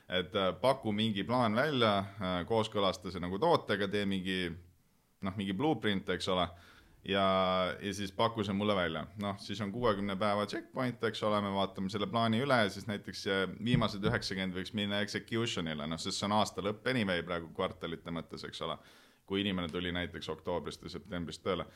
[0.10, 1.94] Et äh, paku mingi plaan välja,
[2.50, 4.42] kooskõlasta see nagu tootega, tee mingi
[5.26, 6.46] noh, mingi blueprint, eks ole,
[7.08, 7.26] ja,
[7.82, 9.06] ja siis pakku see mulle välja.
[9.22, 12.88] noh, siis on kuuekümne päeva checkpoint, eks ole, me vaatame selle plaani üle ja siis
[12.90, 13.28] näiteks
[13.64, 18.48] viimased üheksakümmend võiks minna execution'ile, noh, sest see on aasta lõpp anyway praegu kvartalite mõttes,
[18.48, 18.80] eks ole.
[19.30, 21.68] kui inimene tuli näiteks oktoobrist või septembrist tööle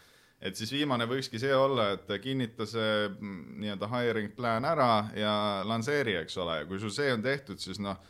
[0.42, 5.36] et siis viimane võikski see olla, et kinnita see mm, nii-öelda hiring plan ära ja
[5.68, 8.02] lansseeri, eks ole, ja kui sul see on tehtud, siis noh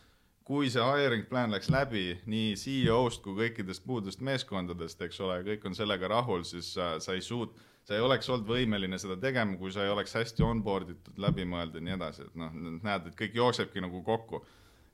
[0.44, 5.70] kui see hiring plan läks läbi nii CEO-st kui kõikidest muudest meeskondadest, eks ole, kõik
[5.70, 7.56] on sellega rahul, siis sa, sa ei suut-,
[7.88, 11.48] sa ei oleks olnud võimeline seda tegema, kui sa ei oleks hästi onboard itud, läbi
[11.48, 14.44] mõeldud ja nii edasi, et noh, näed, et kõik jooksebki nagu kokku.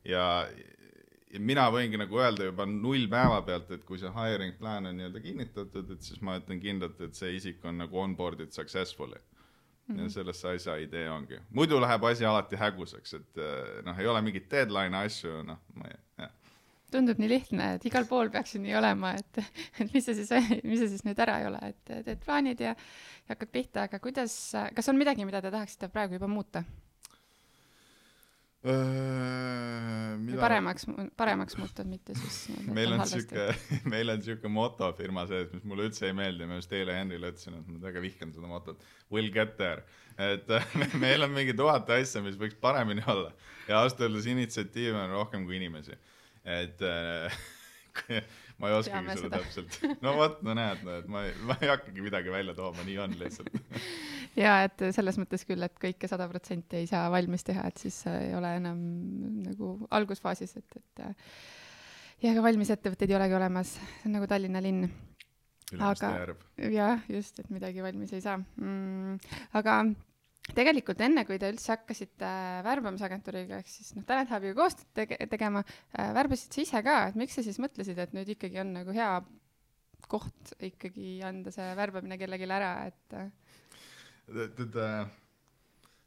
[0.07, 0.25] ja,
[1.29, 4.97] ja mina võingi nagu öelda juba null päeva pealt, et kui see hiring plan on
[4.97, 9.21] nii-öelda kinnitatud, et siis ma ütlen kindlalt, et see isik on nagu onboard'id successfully.
[9.97, 11.39] Ja selles see asja idee ongi.
[11.56, 15.89] muidu läheb asi alati häguseks, et eh, noh, ei ole mingit deadline'i asju, noh, ma
[15.89, 16.36] ei, jah
[16.89, 19.39] tundub nii lihtne, et igal pool peaks ju nii olema, et,
[19.78, 20.32] et mis see siis,
[20.65, 22.73] mis see siis nüüd ära ei ole, et teed plaanid ja,
[23.28, 24.34] ja hakkad pihta, aga kuidas,
[24.75, 26.63] kas on midagi, mida te tahaksite praegu juba muuta?
[28.63, 30.39] Mida...
[30.41, 30.83] paremaks,
[31.19, 33.45] paremaks muutud, mitte siis meil on sihuke,
[33.93, 37.31] meil on sihuke moto firma sees, mis mulle üldse ei meeldi, ma just eile Henrile
[37.31, 38.83] ütlesin, et ma väga vihkan seda motot.
[39.13, 39.85] Will get there,
[40.19, 40.51] et
[41.05, 43.31] meil on mingi tuhat asja, mis võiks paremini olla.
[43.69, 45.95] Ja ausalt öeldes initsiatiive on rohkem kui inimesi,
[46.43, 46.83] et
[48.59, 49.39] ma ei oskagi seda.
[49.39, 49.79] täpselt.
[50.03, 52.99] no vot, no näed, no et ma ei, ma ei hakkagi midagi välja tooma, nii
[53.05, 53.55] on lihtsalt
[54.39, 58.02] ja et selles mõttes küll, et kõike sada protsenti ei saa valmis teha, et siis
[58.12, 58.80] ei ole enam
[59.45, 61.06] nagu algusfaasis, et, et
[62.23, 64.89] ja ka valmis ettevõtteid ei olegi olemas, see on nagu Tallinna linn.
[65.86, 66.13] aga
[66.58, 69.19] jah, just, et midagi valmis ei saa mm,.
[69.60, 69.84] aga
[70.58, 75.19] tegelikult enne, kui te üldse hakkasite äh, värbamisagentuuriga ehk siis noh, Talent Hubiga koostööd tege
[75.30, 78.73] tegema äh,, värbasid sa ise ka, et miks sa siis mõtlesid, et nüüd ikkagi on
[78.80, 79.12] nagu hea
[80.10, 83.30] koht ikkagi anda see värbamine kellelegi ära, et äh...?
[84.33, 84.79] Tead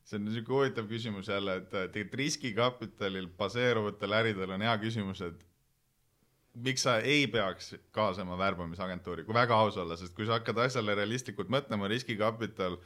[0.04, 5.44] see on niisugune huvitav küsimus jälle, et tegelikult riskikapitalil baseeruvatel äridel on hea küsimus, et
[6.54, 10.96] miks sa ei peaks kaasama värbamisagentuuri, kui väga aus olla, sest kui sa hakkad asjale
[10.98, 12.76] realistlikult mõtlema, riskikapital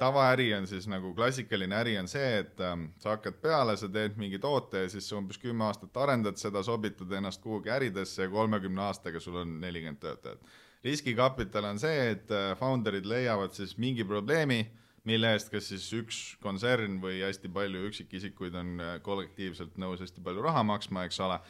[0.00, 4.16] tavaäri on siis nagu klassikaline äri on see, et ähm, sa hakkad peale, sa teed
[4.16, 8.32] mingi toote ja siis sa umbes kümme aastat arendad seda, sobitad ennast kuhugi äridesse ja
[8.32, 10.40] kolmekümne aastaga sul on nelikümmend töötajat.
[10.84, 14.62] Riskikapital on see, et äh, founder'id leiavad siis mingi probleemi,
[15.08, 20.24] mille eest kas siis üks kontsern või hästi palju üksikisikuid on äh, kollektiivselt nõus hästi
[20.24, 21.40] palju raha maksma, eks ole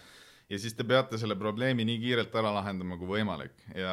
[0.50, 3.92] ja siis te peate selle probleemi nii kiirelt ära lahendama kui võimalik ja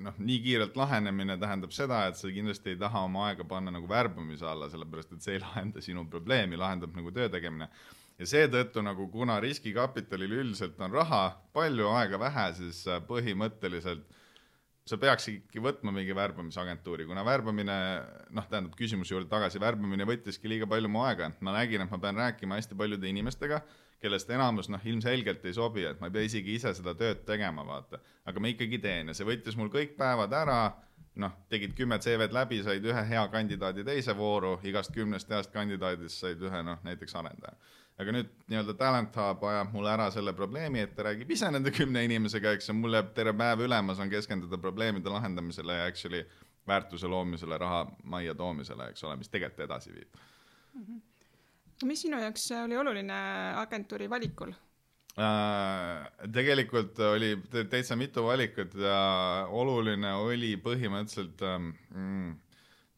[0.00, 3.88] noh, nii kiirelt lahenemine tähendab seda, et sa kindlasti ei taha oma aega panna nagu
[3.90, 7.68] värbamise alla, sellepärast et see ei lahenda sinu probleemi, lahendab nagu töö tegemine.
[8.18, 14.08] ja seetõttu nagu, kuna riskikapitalil üldiselt on raha palju, aega vähe, siis äh, põhimõtteliselt
[14.88, 17.76] sa peaks ikkagi võtma mingi värbamisagentuuri, kuna värbamine,
[18.34, 22.00] noh, tähendab küsimuse juurde tagasi, värbamine võttiski liiga palju mu aega, ma nägin, et ma
[22.02, 23.62] pean rääkima hästi paljude inimestega
[24.02, 27.62] kellest enamus noh, ilmselgelt ei sobi, et ma ei pea isegi ise seda tööd tegema,
[27.66, 28.00] vaata.
[28.26, 30.58] aga ma ikkagi teen ja see võttis mul kõik päevad ära,
[31.22, 36.24] noh, tegid kümme CV-d läbi, said ühe hea kandidaadi teise vooru, igast kümnest heast kandidaadist
[36.24, 37.54] said ühe noh, näiteks arendaja.
[38.00, 41.70] Aga nüüd nii-öelda Talent Hub ajab mulle ära selle probleemi, et ta räägib ise nende
[41.74, 45.86] kümne inimesega, eks, ja mul jääb terve päev üle, ma saan keskenduda probleemide lahendamisele ja
[45.92, 46.24] actually
[46.66, 50.20] väärtuse loomisele, raha majja toomisele, eks ole, mis tegelikult edasi viib
[50.74, 50.84] mm.
[50.84, 51.00] -hmm
[51.86, 53.16] mis sinu jaoks oli oluline
[53.58, 54.52] agentuuri valikul?
[55.20, 57.34] Äh, tegelikult oli
[57.70, 62.30] täitsa mitu valikut ja oluline oli põhimõtteliselt ähm, mm,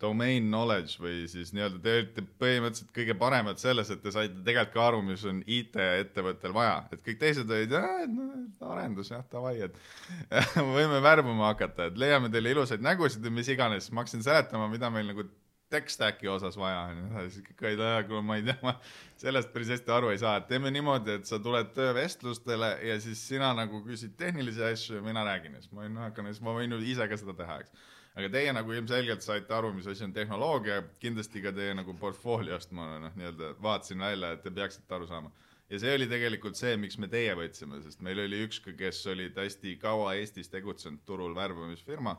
[0.04, 4.74] domain knowledge või siis nii-öelda te olite põhimõtteliselt kõige paremad selles, et te saite tegelikult
[4.74, 7.76] ka aru, mis on IT-ettevõttel vaja, et kõik teised olid,
[8.14, 9.78] no arendus jah, davai, et
[10.76, 14.92] võime värbama hakata, et leiame teile ilusaid nägusid või mis iganes, ma hakkasin seletama, mida
[14.92, 15.26] meil nagu
[15.74, 17.00] tech stack'i osas vaja on.
[17.14, 18.74] Ja siis kõik olid, kuule ma ei tea, ma
[19.20, 23.22] sellest päris hästi aru ei saa, et teeme niimoodi, et sa tuled töövestlustele ja siis
[23.28, 25.56] sina nagu küsid tehnilisi asju ja mina räägin.
[25.56, 27.90] Ja siis ma võin, hakkan, siis ma võin ise ka seda teha, eks.
[28.14, 32.74] Aga teie nagu ilmselgelt saite aru, mis asi on tehnoloogia, kindlasti ka teie nagu portfooliost
[32.76, 35.32] ma noh, nii-öelda vaatasin välja, et te peaksite aru saama
[35.70, 39.38] ja see oli tegelikult see, miks me teie võtsime, sest meil oli üks, kes olid
[39.40, 42.16] hästi kaua Eestis tegutsenud turul värbamisfirma,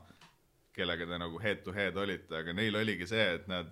[0.75, 3.71] kellega te nagu head to head olite, aga neil oligi see, et nad,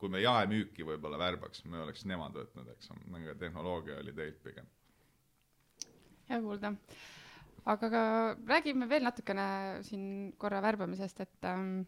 [0.00, 4.70] kui me jaemüüki võib-olla värbaks, me oleks nemad võtnud, eks, aga tehnoloogia oli teilt pigem.
[6.30, 6.72] hea kuulda.
[7.64, 8.04] Aga ka
[8.48, 9.46] räägime veel natukene
[9.86, 11.84] siin korra värbamisest, et ähm,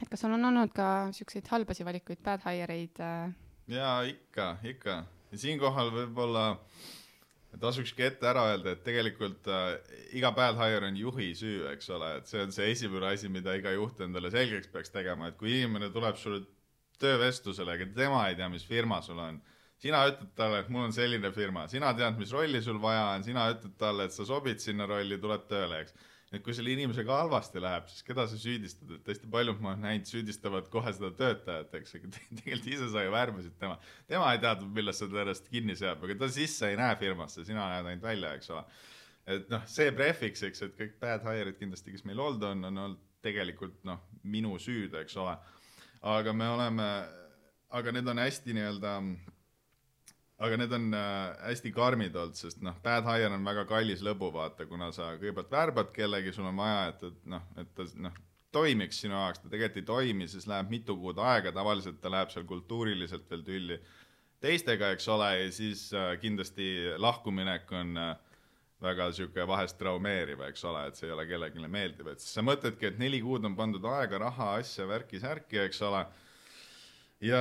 [0.00, 3.34] et kas sul on olnud ka niisuguseid halbasid valikuid, bad hire eid äh...?
[3.70, 5.02] jaa, ikka, ikka.
[5.30, 6.44] Ja siinkohal võib-olla
[7.60, 9.74] tasukski ette ära öelda, et tegelikult äh,
[10.18, 13.54] iga bad hire on juhi süü, eks ole, et see on see esimene asi, mida
[13.58, 16.44] iga juht endale selgeks peaks tegema, et kui inimene tuleb sulle
[17.00, 19.40] töövestlusele, aga tema ei tea, mis firma sul on,
[19.80, 23.24] sina ütled talle, et mul on selline firma, sina tead, mis rolli sul vaja on,
[23.24, 25.96] sina ütled talle, et sa sobid sinna rolli, tuleb tööle, eks.
[26.30, 29.80] Et kui selle inimesega halvasti läheb, siis keda sa süüdistad, et hästi paljud ma olen
[29.82, 33.80] näinud, süüdistavad kohe seda töötajat, eks, aga tegelikult ise sa ju värbasid tema.
[34.06, 37.66] tema ei teadnud, millest sa sellest kinni seab, aga ta sisse ei näe firmasse, sina
[37.72, 38.62] näed ainult välja, eks ole.
[39.34, 42.84] et noh, see prefiks, eks, et kõik bad hire'id kindlasti, kes meil olnud on, on
[42.84, 45.34] olnud tegelikult noh, minu süüd, eks ole.
[46.14, 46.88] aga me oleme,
[47.80, 48.94] aga need on hästi nii-öelda
[50.40, 54.30] aga need on äh, hästi karmid olnud, sest noh, bad hire on väga kallis lõbu,
[54.32, 58.16] vaata, kuna sa kõigepealt värbad kellegi, sul on vaja, et, et noh, et ta noh,
[58.54, 62.32] toimiks sinu jaoks, ta tegelikult ei toimi, siis läheb mitu kuud aega, tavaliselt ta läheb
[62.32, 63.78] seal kultuuriliselt veel tülli
[64.40, 68.16] teistega, eks ole, ja siis äh, kindlasti lahkuminek on äh,
[68.80, 72.44] väga niisugune vahest traumeeriv, eks ole, et see ei ole kellelegi meeldiv, et siis sa
[72.46, 76.06] mõtledki, et neli kuud on pandud aega, raha, asja, värki-särki, eks ole
[77.24, 77.40] ja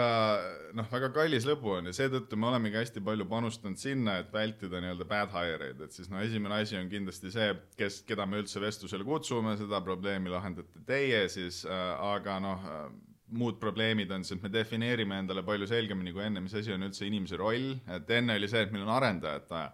[0.76, 4.82] noh, väga kallis lõbu on ja seetõttu me olemegi hästi palju panustanud sinna, et vältida
[4.84, 8.42] nii-öelda bad hire eid, et siis no esimene asi on kindlasti see, kes, keda me
[8.44, 12.90] üldse vestlusele kutsume, seda probleemi lahendate teie siis äh,, aga noh äh,,
[13.40, 16.84] muud probleemid on siis, et me defineerime endale palju selgemini kui enne, mis asi on
[16.88, 19.70] üldse inimese roll, et enne oli see, et meil on arendajat vaja.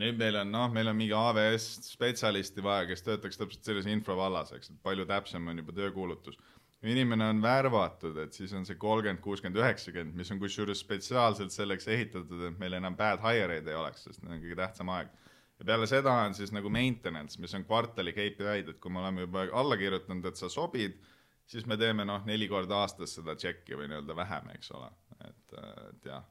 [0.00, 4.52] Nüüd meil on, noh, meil on mingi AWS spetsialisti vaja, kes töötaks täpselt selles infovallas,
[4.56, 6.38] eks, palju täpsem on juba töökuulutus
[6.88, 11.88] inimene on värvatud, et siis on see kolmkümmend, kuuskümmend, üheksakümmend, mis on kusjuures spetsiaalselt selleks
[11.92, 15.12] ehitatud, et meil enam bad hire eid ei oleks, sest need on kõige tähtsam aeg.
[15.60, 19.26] ja peale seda on siis nagu maintenance, mis on kvartali KPI-d, et kui me oleme
[19.26, 20.96] juba alla kirjutanud, et sa sobid,
[21.46, 24.90] siis me teeme noh, neli korda aastas seda tšekki või nii-öelda vähem, eks ole,
[25.20, 25.56] et,
[25.90, 26.24] et jah.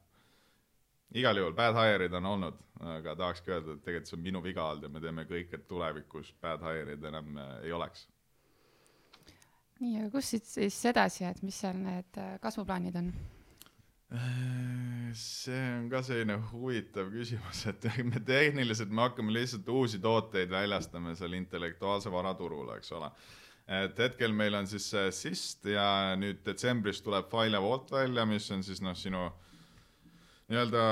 [1.14, 2.62] igal juhul bad hire'id on olnud,
[2.98, 5.68] aga tahakski öelda, et tegelikult see on minu viga olnud ja me teeme kõik, et
[5.70, 8.08] tulevikus bad hire'id enam ei oleks
[9.80, 13.12] nii, aga kus siit siis edasi, et mis seal need äh, kasvuplaanid on?
[15.14, 21.14] see on ka selline huvitav küsimus, et me tehniliselt, me hakkame lihtsalt uusi tooteid väljastama
[21.18, 23.10] seal intellektuaalse vara turul, eks ole.
[23.70, 28.50] et hetkel meil on siis see SIST ja nüüd detsembris tuleb File Vault välja, mis
[28.50, 29.28] on siis noh, sinu
[30.50, 30.84] nii-öelda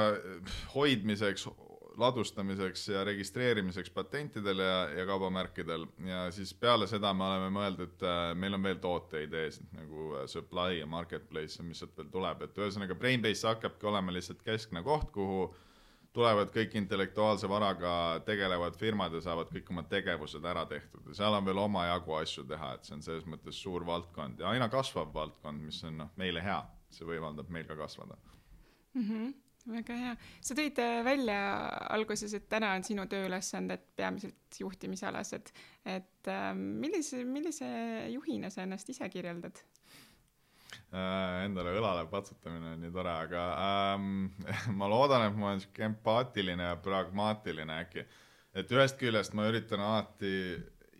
[0.76, 1.48] hoidmiseks
[1.98, 5.86] ladustamiseks ja registreerimiseks patentidel ja, ja kaubamärkidel.
[6.06, 10.12] Ja siis peale seda me oleme mõelnud, et äh, meil on veel tooteid ees nagu
[10.18, 14.82] äh, supply ja marketplace, mis sealt veel tuleb, et ühesõnaga Brainbase hakkabki olema lihtsalt keskne
[14.86, 15.48] koht, kuhu
[16.14, 17.92] tulevad kõik intellektuaalse varaga
[18.26, 21.04] tegelevad firmad ja saavad kõik oma tegevused ära tehtud.
[21.10, 24.54] Ja seal on veel omajagu asju teha, et see on selles mõttes suur valdkond ja
[24.54, 26.62] aina kasvav valdkond, mis on noh, meile hea,
[26.94, 28.18] see võimaldab meil ka kasvada.
[28.94, 29.04] Mm.
[29.04, 29.36] -hmm
[29.72, 30.12] väga hea,
[30.44, 31.38] sa tõid äh, välja
[31.94, 35.50] alguses, et täna on sinu tööülesanded peamiselt juhtimisalased,
[35.88, 37.68] et äh, millise, millise
[38.12, 39.60] juhina sa ennast ise kirjeldad
[40.92, 41.44] äh,?
[41.44, 44.08] Endale õlale patsutamine on nii tore, aga ähm,
[44.80, 48.06] ma loodan, et ma olen sihuke empaatiline ja pragmaatiline äkki.
[48.58, 50.34] et ühest küljest ma üritan alati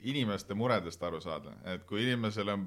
[0.03, 2.67] inimeste muredest aru saada, et kui inimesel on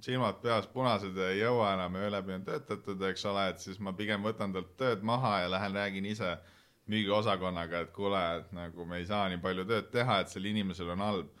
[0.00, 3.80] silmad peas punased ja ei jõua enam öö läbi on töötatud, eks ole, et siis
[3.80, 6.38] ma pigem võtan talt tööd maha ja lähen räägin ise
[6.90, 10.96] müügiosakonnaga, et kuule, et nagu me ei saa nii palju tööd teha, et sel inimesel
[10.96, 11.36] on halb.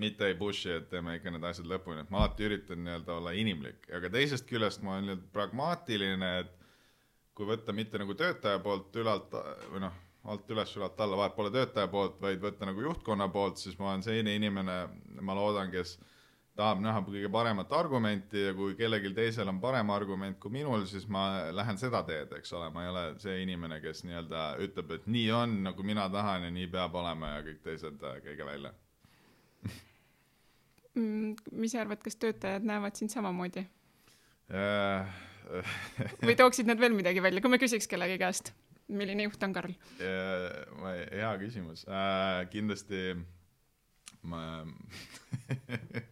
[0.00, 3.34] mitte ei push'i, et teeme ikka need asjad lõpuni, et ma alati üritan nii-öelda olla
[3.36, 6.54] inimlik, aga teisest küljest ma olen nii-öelda pragmaatiline, et
[7.36, 9.36] kui võtta mitte nagu töötaja poolt ülalt
[9.74, 13.60] või noh alt üles, ülalt alla, vahet pole töötaja poolt, vaid võtta nagu juhtkonna poolt,
[13.60, 14.80] siis ma olen selline inimene,
[15.24, 15.96] ma loodan, kes
[16.60, 21.06] tahab näha kõige paremat argumenti ja kui kellelgi teisel on parem argument kui minul, siis
[21.08, 25.08] ma lähen seda teed, eks ole, ma ei ole see inimene, kes nii-öelda ütleb, et
[25.08, 28.74] nii on, nagu mina tahan ja nii peab olema ja kõik teised äh, käige välja.
[30.98, 33.62] Mm, mis sa arvad, kas töötajad näevad sind samamoodi?
[34.50, 35.20] Äh,
[36.20, 38.52] või tooksid nad veel midagi välja, kui me küsiks kellegi käest,
[38.90, 39.76] milline juht on Karl?
[40.00, 43.14] hea küsimus äh,, kindlasti
[44.22, 44.64] ma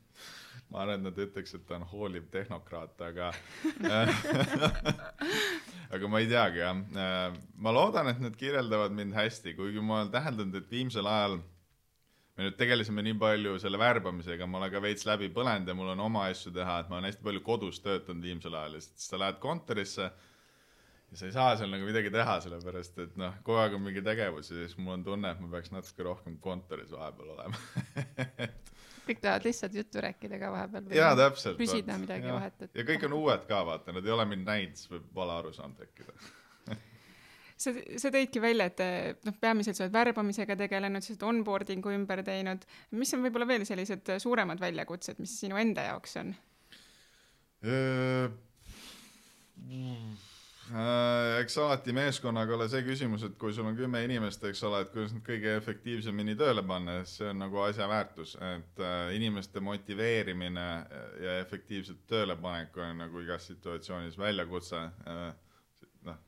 [0.69, 3.31] ma arvan, et nad ütleks, et ta on hooliv tehnokraat, aga
[5.95, 6.81] aga ma ei teagi jah.
[7.05, 11.39] Äh, ma loodan, et need kirjeldavad mind hästi, kuigi ma olen täheldanud, et viimsel ajal
[12.39, 15.95] me nüüd tegelesime nii palju selle värbamisega, ma olen ka veits läbi põlenud ja mul
[15.95, 19.09] on oma asju teha, et ma olen hästi palju kodus töötanud viimsel ajal ja siis
[19.11, 20.13] sa lähed kontorisse
[21.11, 24.03] ja sa ei saa seal nagu midagi teha, sellepärast et noh, kogu aeg on mingi
[24.05, 28.49] tegevus ja siis mul on tunne, et ma peaks natuke rohkem kontoris vahepeal olema
[29.09, 30.91] kõik tahavad lihtsalt juttu rääkida ka vahepeal.
[30.97, 31.57] jaa, täpselt.
[31.61, 32.75] küsida midagi vahetut.
[32.75, 35.75] ja kõik on uued ka, vaata, nad ei ole mind näinud, siis võib vale arusaam
[35.79, 36.17] tekkida
[37.63, 42.23] sa, sa tõidki välja, et noh, peamiselt sa oled värbamisega tegelenud, sa oled onboarding'u ümber
[42.27, 42.69] teinud.
[43.01, 46.35] mis on võib-olla veel sellised suuremad väljakutsed, mis sinu enda jaoks on?
[51.41, 54.93] Eks alati meeskonnaga ole see küsimus, et kui sul on kümme inimest, eks ole, et
[54.93, 60.67] kuidas nad kõige efektiivsemini tööle panna, see on nagu asja väärtus, et äh, inimeste motiveerimine
[61.25, 65.29] ja efektiivselt töölepanek on nagu igas situatsioonis väljakutse äh,.
[66.09, 66.19] noh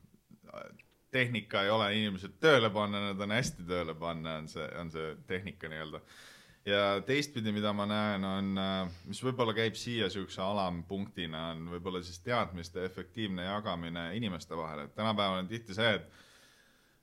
[1.11, 5.15] tehnika ei ole inimesed tööle panna, nad on hästi tööle panna, on see, on see
[5.27, 5.99] tehnika nii-öelda.
[6.65, 12.03] Ja teistpidi, mida ma näen, on, äh, mis võib-olla käib siia niisuguse alampunktina, on võib-olla
[12.05, 16.11] siis teadmiste efektiivne jagamine inimeste vahel, et tänapäeval on tihti see, et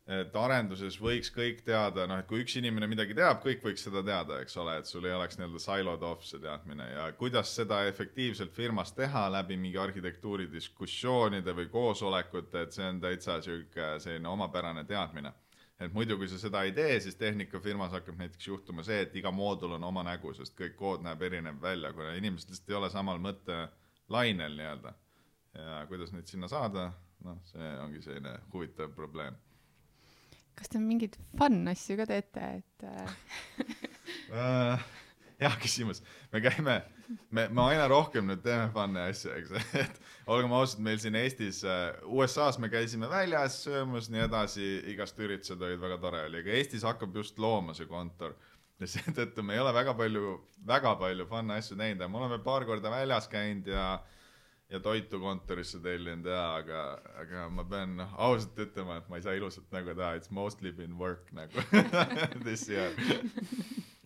[0.08, 4.00] et arenduses võiks kõik teada, noh, et kui üks inimene midagi teab, kõik võiks seda
[4.04, 7.82] teada, eks ole, et sul ei oleks nii-öelda siloed off see teadmine ja kuidas seda
[7.90, 14.32] efektiivselt firmas teha läbi mingi arhitektuuri diskussioonide või koosolekute, et see on täitsa sihuke selline
[14.32, 15.34] omapärane teadmine.
[15.80, 19.32] Et muidu, kui sa seda ei tee, siis tehnikafirmas hakkab näiteks juhtuma see, et iga
[19.34, 22.90] moodul on oma nägu, sest kõik kood näeb erinev välja, kuna inimesed lihtsalt ei ole
[22.94, 24.94] samal mõttelainel nii-öelda.
[25.58, 26.90] ja kuidas neid sinna saada,
[27.24, 29.38] noh, see ongi selline huvitav probleem
[30.58, 33.12] kas te mingeid fun asju ka teete, et uh,?
[35.38, 36.76] hea küsimus, me käime,
[37.30, 41.62] me, me aina rohkem nüüd teeme fun'e asju, eks, et olgem ausad, meil siin Eestis
[41.66, 46.54] uh,, USA-s me käisime väljas söömas, nii edasi, igast üritused olid väga tore oli, aga
[46.58, 48.36] Eestis hakkab just looma see kontor.
[48.78, 52.36] Ja seetõttu me ei ole väga palju, väga palju fun asju teinud ja me oleme
[52.44, 53.88] paar korda väljas käinud ja
[54.68, 56.82] ja toitu kontorisse tellinud ja, aga,
[57.22, 60.70] aga ma pean noh, ausalt ütlema, et ma ei saa ilusat nägu teha, it's mostly
[60.70, 61.64] been work nagu.
[62.46, 62.92] This year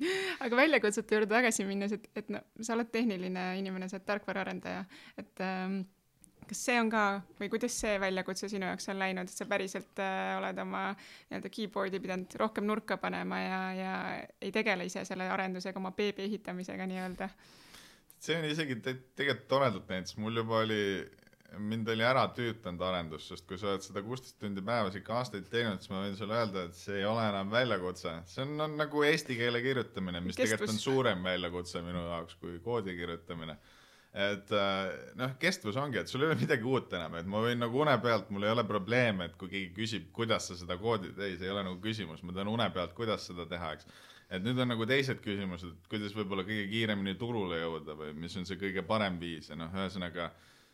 [0.44, 4.84] aga väljakutsete juurde tagasi minnes, et, et no sa oled tehniline inimene, sa oled tarkvaraarendaja,
[5.20, 5.82] et ähm,
[6.48, 7.04] kas see on ka
[7.40, 11.52] või kuidas see väljakutse sinu jaoks on läinud, et sa päriselt äh, oled oma nii-öelda
[11.52, 13.94] keyboard'i pidanud rohkem nurka panema ja, ja
[14.40, 17.30] ei tegele ise selle arendusega, oma beebi ehitamisega nii-öelda?
[18.22, 20.82] see on isegi te tegelikult toredalt läinud, sest mul juba oli,
[21.58, 25.50] mind oli ära tüütanud arendus, sest kui sa oled seda kuusteist tundi päevas ikka aastaid
[25.52, 28.14] teinud, siis ma võin sulle öelda, et see ei ole enam väljakutse.
[28.30, 30.56] see on, on nagu eesti keele kirjutamine, mis Kestvus.
[30.56, 33.58] tegelikult on suurem väljakutse minu jaoks kui koodi kirjutamine
[34.12, 37.62] et äh, noh, kestvus ongi, et sul ei ole midagi uut enam, et ma võin
[37.62, 41.14] nagu une pealt, mul ei ole probleeme, et kui keegi küsib, kuidas sa seda koodi
[41.16, 43.88] teed, see ei ole nagu küsimus, ma tean une pealt, kuidas seda teha, eks
[44.32, 48.46] et nüüd on nagu teised küsimused, kuidas võib-olla kõige kiiremini turule jõuda või mis on
[48.48, 50.30] see kõige parem viis ja noh, ühesõnaga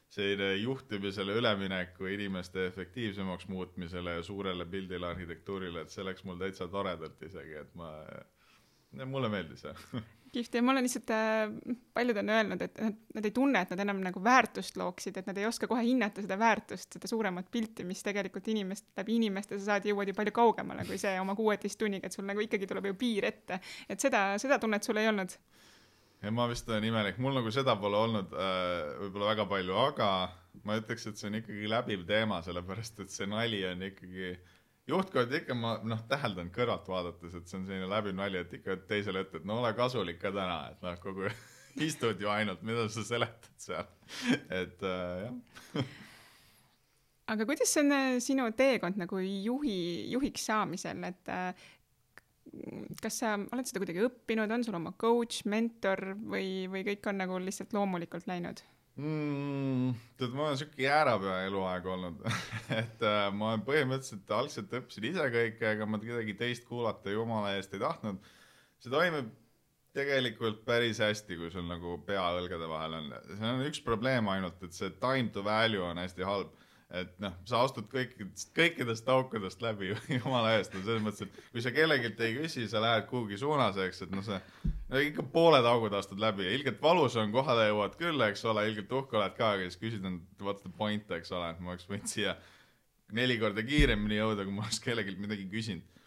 [0.09, 6.69] selline juhtimisele ülemineku inimeste efektiivsemaks muutmisele ja suurele pildile arhitektuurile, et see läks mul täitsa
[6.73, 7.91] toredalt isegi, et ma,
[9.05, 13.25] mulle meeldis see kihvt ja mul on lihtsalt äh,, paljud on öelnud, et nad, nad
[13.25, 16.39] ei tunne, et nad enam nagu väärtust looksid, et nad ei oska kohe hinnata seda
[16.39, 20.85] väärtust, seda suuremat pilti, mis tegelikult inimest, läbi inimeste sa saad, jõuad ju palju kaugemale
[20.89, 23.61] kui see oma kuueteist tunniga, et sul nagu ikkagi tuleb ju piir ette.
[23.89, 25.37] et seda, seda tunnet sul ei olnud?
[26.23, 30.11] Ja ma vist olen imelik, mul nagu seda pole olnud äh, võib-olla väga palju, aga
[30.67, 34.33] ma ütleks, et see on ikkagi läbiv teema, sellepärast et see nali on ikkagi
[34.89, 38.81] juhtkond ikka ma noh, täheldan kõrvalt vaadates, et see on selline läbiv nali, et ikka
[38.89, 41.31] teisele ette, et no ole kasulik ka täna, et noh, kogu
[41.89, 43.89] istud ju ainult, mida sa seletad seal,
[44.49, 45.89] et äh, jah.
[47.29, 49.79] Aga kuidas on äh, sinu teekond nagu juhi,
[50.15, 51.67] juhiks saamisel, et äh,
[53.03, 57.23] kas sa oled seda kuidagi õppinud, on sul oma coach, mentor või, või kõik on
[57.23, 58.63] nagu lihtsalt loomulikult läinud?
[58.99, 59.97] mm,?
[60.19, 62.23] tead, ma olen sihuke jäärapäe eluaeg olnud
[62.81, 67.75] et äh, ma põhimõtteliselt algselt õppisin ise kõike, ega ma kedagi teist kuulata jumala eest
[67.77, 68.33] ei tahtnud.
[68.83, 69.31] see toimib
[69.99, 73.13] tegelikult päris hästi, kui sul nagu pea õlgade vahel on.
[73.29, 76.58] see on üks probleem ainult, et see time to value on hästi halb.
[76.89, 81.65] Et noh, sa astud kõikidest, kõikidest aukudest läbi jumala eest, no selles mõttes, et kui
[81.65, 85.69] sa kellelgi ei küsi, sa lähed kuhugi suunas, eks, et noh, sa no ikka pooled
[85.69, 89.37] augud astud läbi ja ilgelt valus on, kohale jõuad küll, eks ole, ilgelt uhke oled
[89.37, 92.39] ka, aga siis küsid, et what's the point, eks ole, et ma oleks võinud siia
[93.17, 95.99] neli korda kiiremini jõuda, kui ma oleks kellelgi midagi küsinud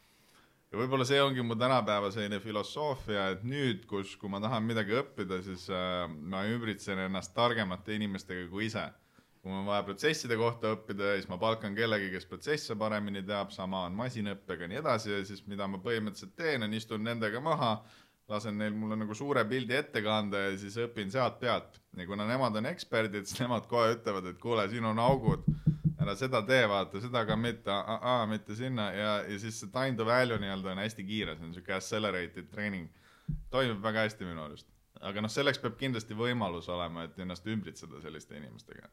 [0.71, 4.95] ja võib-olla see ongi mu tänapäeva selline filosoofia, et nüüd, kus, kui ma tahan midagi
[5.01, 8.87] õppida, siis äh, ma ümbritsen ennast targemate inimestega kui ise.
[9.41, 13.49] Kui mul on vaja protsesside kohta õppida, siis ma palkan kellegi, kes protsesse paremini teab,
[13.55, 17.41] sama on masinõppega ja nii edasi ja siis mida ma põhimõtteliselt teen, on istun nendega
[17.41, 17.71] maha,
[18.29, 21.81] lasen neil mulle nagu suure pildi ette kanda ja siis õpin sealt pealt.
[21.97, 25.47] ja kuna nemad on eksperdid, siis nemad kohe ütlevad, et kuule, siin on augud
[26.01, 27.77] ära seda tee, vaata, seda ka mitte,
[28.29, 31.55] mitte sinna ja, ja siis see time to value nii-öelda on hästi kiire, see on
[31.57, 32.89] siuke accelerated training.
[33.49, 34.67] toimib väga hästi minu arust.
[35.01, 38.89] aga noh, selleks peab kindlasti võimalus olema, et ennast ümbritseda selliste inimestega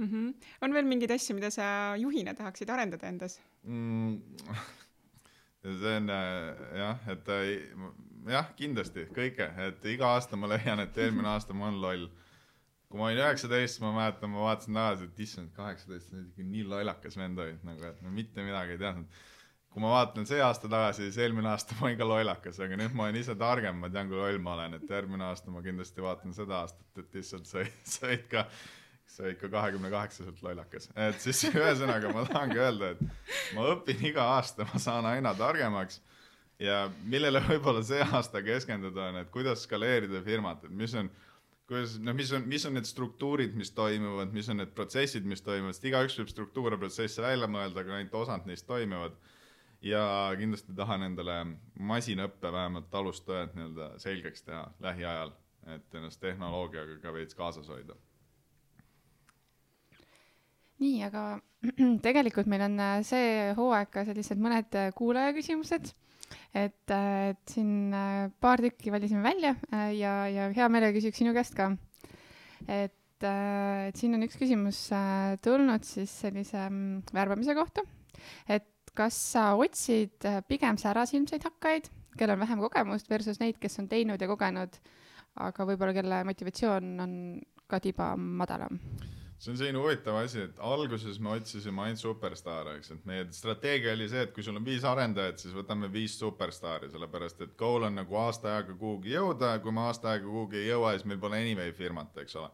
[0.00, 0.08] mm.
[0.10, 0.48] -hmm.
[0.60, 4.16] on veel mingeid asju, mida sa juhina tahaksid arendada endas mm,?
[5.82, 7.28] see on jah, et
[8.30, 12.10] jah, kindlasti kõike, et iga aasta ma leian, et eelmine aasta ma olen loll
[12.90, 17.18] kui ma olin üheksateist, ma mäletan, ma vaatasin tagasi, et issand, kaheksateist, ikka nii lollakas
[17.20, 19.20] vend olid nagu, et no mitte midagi ei teadnud.
[19.70, 22.96] kui ma vaatan see aasta tagasi, siis eelmine aasta ma olin ka lollakas, aga nüüd
[22.98, 26.02] ma olen ise targem, ma tean, kui loll ma olen, et järgmine aasta ma kindlasti
[26.02, 28.42] vaatan seda aastat, et issand, sa, sa olid ka,
[29.16, 30.90] sa olid ka kahekümne kaheksaselt lollakas.
[31.08, 36.00] et siis ühesõnaga ma tahangi öelda, et ma õpin iga aasta, ma saan aina targemaks
[36.60, 41.10] ja millele võib-olla see aasta keskenduda on, et kuidas skaleerida firmat, et mis on
[41.70, 45.42] kuidas, no mis on, mis on need struktuurid, mis toimuvad, mis on need protsessid, mis
[45.46, 49.18] toimuvad, sest igaüks võib struktuure, protsesse välja mõelda, aga ainult osad neist toimivad.
[49.80, 50.00] ja
[50.36, 51.34] kindlasti tahan endale
[51.88, 55.30] masinõppe vähemalt alustajad nii-öelda selgeks teha lähiajal,
[55.72, 57.96] et ennast tehnoloogiaga ka veits kaasas hoida.
[60.80, 61.24] Nii, aga
[62.06, 65.92] tegelikult meil on äh, see hooaeg ka sellised mõned äh, kuulaja küsimused
[66.56, 67.92] et, äh, et siin
[68.40, 69.54] paar tükki valisime välja
[69.94, 71.70] ja, ja hea meelega küsiks sinu käest ka.
[72.66, 74.86] et, et siin on üks küsimus
[75.44, 77.84] tulnud siis sellise mm, värbamise kohta,
[78.48, 83.86] et kas sa otsid pigem särasilmseid hakkajaid, kellel on vähem kogemust versus neid, kes on
[83.92, 84.80] teinud ja kogenud,
[85.46, 87.16] aga võib-olla kelle motivatsioon on
[87.70, 88.80] ka tiba madalam?
[89.40, 93.94] See on selline huvitav asi, et alguses me otsisime ainult superstaare, eks, et meie strateegia
[93.96, 97.86] oli see, et kui sul on viis arendajat, siis võtame viis superstaari, sellepärast et goal
[97.88, 101.08] on nagu aasta aega kuhugi jõuda ja kui me aasta aega kuhugi ei jõua, siis
[101.08, 102.50] meil pole anyway firmat, eks ole.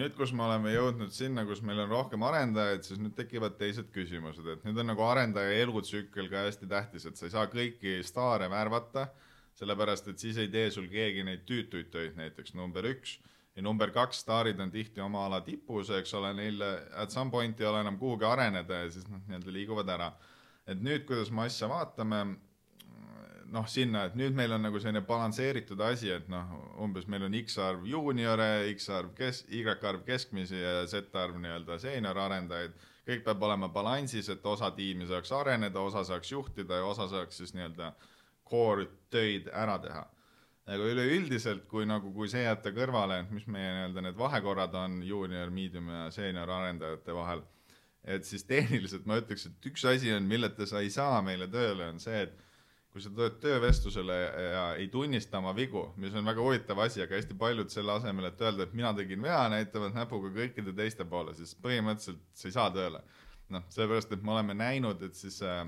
[0.00, 3.92] nüüd, kus me oleme jõudnud sinna, kus meil on rohkem arendajaid, siis nüüd tekivad teised
[3.94, 8.00] küsimused, et nüüd on nagu arendaja elutsükkel ka hästi tähtis, et sa ei saa kõiki
[8.02, 9.10] staare värvata,
[9.60, 13.18] sellepärast et siis ei tee sul keegi neid tüütuid töid, näiteks number üks
[13.56, 16.62] ja number kaks staarid on tihti oma ala tipus, eks ole, neil
[16.94, 20.12] at some point ei ole enam kuhugi areneda ja siis noh, nii-öelda liiguvad ära.
[20.66, 22.22] et nüüd, kuidas me asja vaatame,
[23.52, 27.36] noh, sinna, et nüüd meil on nagu selline balansseeritud asi, et noh, umbes meil on
[27.42, 32.74] X arv juuniore, X arv kes-, Y arv keskmisi ja Z arv nii-öelda seenior-arendajaid,
[33.04, 37.42] kõik peab olema balansis, et osa tiimi saaks areneda, osa saaks juhtida ja osa saaks
[37.42, 37.92] siis nii-öelda
[38.48, 40.06] core töid ära teha
[40.64, 45.02] aga üleüldiselt, kui nagu, kui see jätta kõrvale, et mis meie nii-öelda need vahekorrad on
[45.04, 47.44] juunior, medium ja seenior arendajate vahel,
[48.04, 51.90] et siis tehniliselt ma ütleks, et üks asi on, milleta sa ei saa meile tööle,
[51.92, 52.40] on see, et
[52.94, 54.16] kui sa tuled töövestlusele
[54.54, 58.28] ja ei tunnista oma vigu, mis on väga huvitav asi, aga hästi paljud selle asemel,
[58.28, 62.54] et öelda, et mina tegin vea, näitavad näpuga kõikide teiste poole, siis põhimõtteliselt sa ei
[62.54, 63.02] saa tööle.
[63.52, 65.66] noh, sellepärast, et me oleme näinud, et siis äh,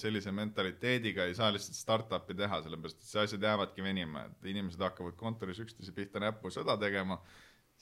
[0.00, 4.82] sellise mentaliteediga ei saa lihtsalt startup'i teha, sellepärast et see asjad jäävadki venima, et inimesed
[4.82, 7.18] hakkavad kontoris üksteise pihta näpusõda tegema,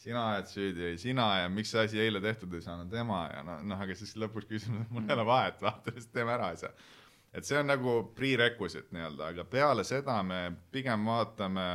[0.00, 3.44] sina oled süüdi või sina ja miks see asi eile tehtud ei saanud tema ja
[3.46, 6.50] noh, noh, aga siis lõpuks küsimus, et mul ei ole vahet, vaata, lihtsalt teeme ära
[6.54, 6.72] asja.
[7.36, 10.40] et see on nagu prerequisite nii-öelda, aga peale seda me
[10.72, 11.66] pigem vaatame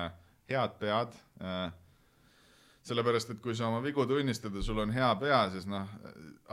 [0.49, 1.69] head pead äh,
[2.86, 5.89] sellepärast, et kui sa oma vigu tunnistad ja sul on hea pea, siis noh,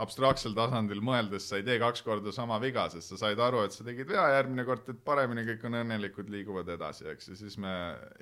[0.01, 3.75] abstraktsel tasandil mõeldes sa ei tee kaks korda sama viga, sest sa said aru, et
[3.75, 7.59] sa tegid vea, järgmine kord teed paremini, kõik on õnnelikud, liiguvad edasi, eks, ja siis
[7.61, 7.73] me,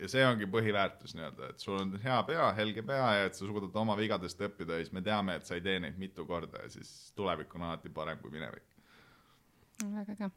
[0.01, 3.47] ja see ongi põhiväärtus nii-öelda, et sul on hea pea, helge pea ja et sa
[3.47, 6.65] suudad oma vigadest õppida ja siis me teame, et sa ei tee neid mitu korda
[6.65, 8.67] ja siis tulevik on alati parem kui minevik.
[9.87, 10.31] väga äge.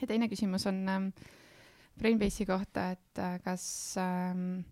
[0.00, 1.12] ja teine küsimus on ähm,
[2.00, 3.66] Brainbase'i kohta, et äh, kas
[4.00, 4.62] ähm,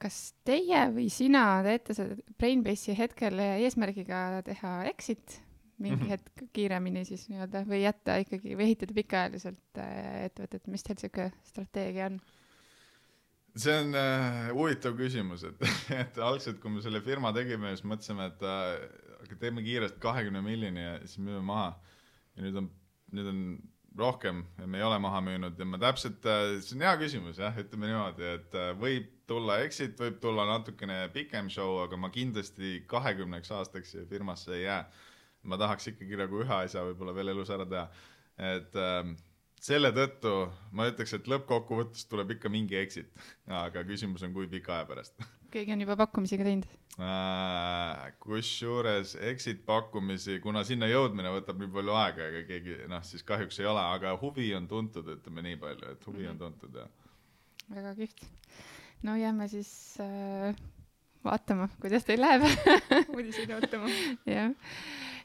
[0.00, 5.40] kas teie või sina teete seda Brainbase'i hetkel eesmärgiga teha exit
[5.78, 6.08] mingi mm -hmm.
[6.08, 11.30] hetk kiiremini siis nii-öelda või jätta ikkagi või ehitada pikaajaliselt äh, ettevõtet, mis teil sihuke
[11.44, 12.20] strateegia on?
[13.56, 15.60] see on äh, huvitav küsimus, et,
[16.02, 20.82] et algselt, kui me selle firma tegime, siis mõtlesime, et äh, teeme kiiresti kahekümne miljoni
[20.82, 21.74] ja siis müüme maha.
[22.36, 22.70] ja nüüd on,
[23.12, 23.42] nüüd on
[23.96, 26.24] rohkem ja me ei ole maha müünud ja ma täpselt,
[26.60, 31.50] see on hea küsimus jah, ütleme niimoodi, et võib tulla exit, võib tulla natukene pikem
[31.52, 34.84] show, aga ma kindlasti kahekümneks aastaks firmasse ei jää.
[35.46, 37.84] ma tahaks ikkagi nagu ühe asja võib-olla veel elus ära teha,
[38.42, 39.12] et äh,
[39.62, 40.32] selle tõttu
[40.74, 43.12] ma ütleks, et lõppkokkuvõttes tuleb ikka mingi exit,
[43.46, 45.14] aga küsimus on, kui pika aja pärast.
[45.54, 46.66] keegi on juba pakkumisi ka teinud
[46.98, 48.12] äh,?
[48.20, 53.60] kusjuures exit pakkumisi, kuna sinna jõudmine võtab nii palju aega, ega keegi noh, siis kahjuks
[53.62, 56.34] ei ole, aga huvi on tuntud, ütleme nii palju, et huvi mm -hmm.
[56.34, 56.90] on tuntud jah.
[57.70, 58.26] väga kihvt.
[59.02, 59.70] No jääme siis
[60.00, 60.54] äh,
[61.24, 62.46] vaatama, kuidas teil läheb
[63.14, 63.90] uudiseid ootama.
[64.26, 64.54] jah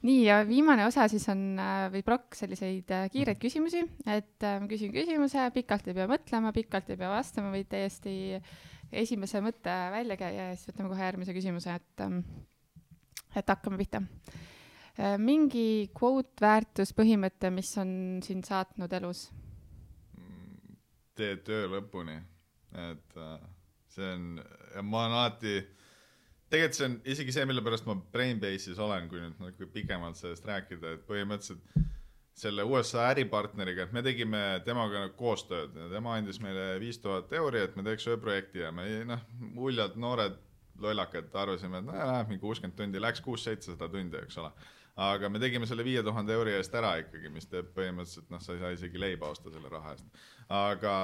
[0.05, 4.57] nii, ja viimane osa siis on äh, või plokk selliseid äh, kiireid küsimusi, et äh,
[4.61, 8.13] ma küsin küsimuse, pikalt ei pea mõtlema, pikalt ei pea vastama, võid täiesti
[8.91, 12.23] esimese mõtte välja käia ja siis võtame kohe järgmise küsimuse, et, ähm,
[13.35, 14.01] et hakkame pihta.
[15.17, 19.29] mingi quote, väärtus, põhimõte, mis on sind saatnud elus?
[21.15, 22.17] tee töö lõpuni,
[22.89, 23.17] et
[23.95, 24.41] see on,
[24.87, 25.55] ma olen alati
[26.51, 30.45] tegelikult see on isegi see, mille pärast ma Brainbase'is olen, kui nüüd nagu pikemalt sellest
[30.47, 31.89] rääkida, et põhimõtteliselt
[32.41, 37.65] selle USA äripartneriga, et me tegime temaga koostööd ja tema andis meile viis tuhat euri,
[37.65, 39.23] et me teeks ühe projekti ja me noh,
[39.67, 40.39] uljalt noored
[40.81, 44.51] lollakad arvasime, et no läheb mingi kuuskümmend tundi, läks kuus-seitsesada tundi, eks ole
[44.99, 48.55] aga me tegime selle viie tuhande euri eest ära ikkagi, mis teeb põhimõtteliselt noh, sa
[48.55, 50.23] ei saa isegi leiba osta selle raha eest.
[50.51, 50.95] aga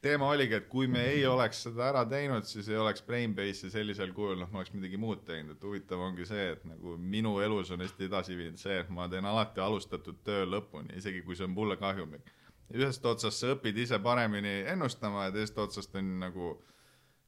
[0.00, 4.14] teema oligi, et kui me ei oleks seda ära teinud, siis ei oleks Brainbase'i sellisel
[4.16, 7.70] kujul, noh, ma oleks midagi muud teinud, et huvitav ongi see, et nagu minu elus
[7.74, 11.48] on hästi edasi viinud see, et ma teen alati alustatud töö lõpuni, isegi kui see
[11.48, 12.32] on mulle kahjumlik.
[12.72, 16.56] ühest otsast sa õpid ise paremini ennustama ja teisest otsast on nagu,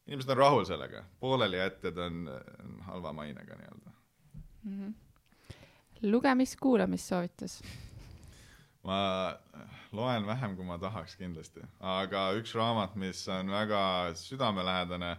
[0.09, 2.27] inimesed on rahul sellega, poolelijätjad on
[2.89, 3.95] halva mainega nii-öelda
[4.65, 4.75] mm.
[4.81, 5.10] -hmm
[6.03, 7.61] lugemis-kuulamissoovitus?
[8.83, 9.37] ma
[9.93, 13.83] loen vähem, kui ma tahaks kindlasti, aga üks raamat, mis on väga
[14.17, 15.17] südamelähedane,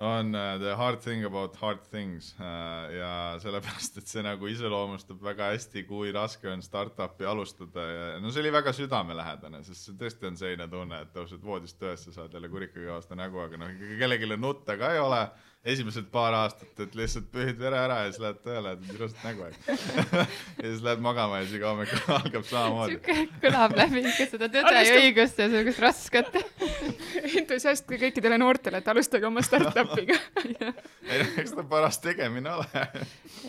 [0.00, 5.20] on uh, The Hard Thing About Hard Things uh, ja sellepärast, et see nagu iseloomustab
[5.24, 9.98] väga hästi, kui raske on startup'i alustada ja no see oli väga südamelähedane, sest see
[10.00, 13.60] tõesti on selline tunne, et tõused voodist üles ja saad jälle kurikaga vastu nägu, aga
[13.60, 15.22] noh, ikkagi kellelegi nutta ka ei ole.
[15.60, 19.44] Esimesed paar aastat, et lihtsalt pühid vere ära ja siis lähed tööle, teed ilusat nägu,
[19.44, 19.82] eks.
[20.62, 22.96] Ja siis lähed magama ja siis iga hommik algab samamoodi.
[22.96, 26.38] sihuke kõlab läbi ikka seda tõde ja õigust ja sihukest rasket.
[27.42, 29.44] Entusiast kõikidele noortele, et alustage oma
[29.90, 30.72] startup'iga
[31.10, 32.84] ei noh, eks ta paras tegemine ole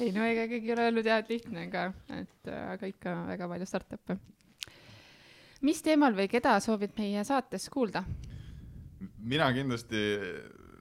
[0.02, 1.88] ei no ega keegi ei ole öelnud jah, et lihtne ka,
[2.18, 4.18] et äh, aga ikka väga palju startup'e.
[5.68, 8.04] mis teemal või keda soovid meie saates kuulda?
[9.18, 10.02] mina kindlasti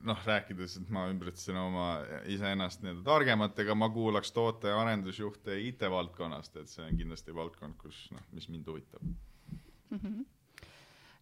[0.06, 1.86] noh, rääkides, et ma ümbritsen oma
[2.30, 8.24] iseennast nii-öelda targematega, ma kuulaks toote- arendusjuhte IT-valdkonnast, et see on kindlasti valdkond, kus noh,
[8.32, 9.98] mis mind huvitab mm.
[9.98, 10.24] -hmm.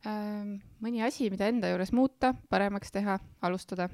[0.09, 3.91] Ähm, mõni asi, mida enda juures muuta, paremaks teha, alustada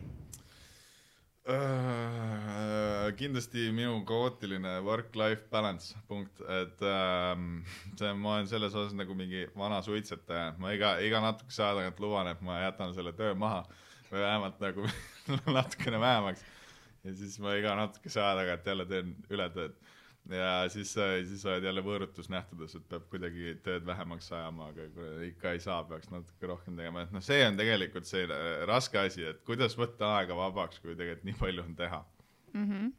[3.19, 7.35] kindlasti minu kaootiline work-life balance punkt, et uh,
[7.99, 12.01] see, ma olen selles osas nagu mingi vana suitsetaja, ma iga, iga natukese aja tagant
[12.01, 13.61] luban, et ma jätan selle töö maha
[14.09, 14.89] või vähemalt nagu
[15.59, 16.45] natukene vähemaks.
[17.05, 19.77] ja siis ma iga natukese aja tagant jälle teen ületööd.
[20.31, 20.95] Ja siis,
[21.29, 24.89] siis oled jälle võõrutusnähtudes, et peab kuidagi tööd vähemaks ajama, aga
[25.29, 28.27] ikka ei saa, peaks natuke rohkem tegema, et noh, see on tegelikult see
[28.71, 32.05] raske asi, et kuidas võtta aega vabaks, kui tegelikult nii palju on teha
[32.55, 32.69] mm.
[32.69, 32.93] -hmm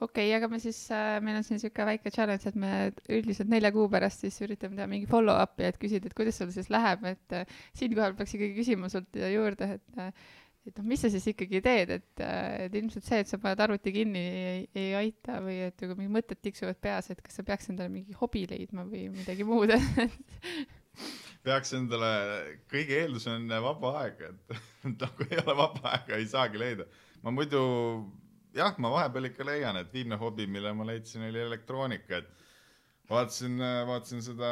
[0.00, 2.72] okei okay,, aga me siis äh,, meil on siin niisugune väike challenge, et me
[3.16, 6.68] üldiselt nelja kuu pärast siis üritame teha mingi follow-up'i, et küsida, et kuidas sul siis
[6.72, 10.12] läheb, et äh, siinkohal peaks ikkagi küsima sult juurde, et äh,
[10.66, 13.62] et noh, mis sa siis ikkagi teed, et, äh, et ilmselt see, et sa paned
[13.62, 17.46] arvuti kinni, ei, ei aita või et kui mingid mõtted tiksuvad peas, et kas sa
[17.46, 19.72] peaks endale mingi hobi leidma või midagi muud
[21.46, 22.10] peaks endale,
[22.70, 24.56] kõige eeldus on vaba aeg, et
[25.00, 26.88] noh, kui ei ole vaba aega, ei saagi leida.
[27.22, 27.60] ma muidu
[28.56, 33.60] jah, ma vahepeal ikka leian, et viimne hobi, mille ma leidsin, oli elektroonika, et vaatasin,
[33.86, 34.50] vaatasin seda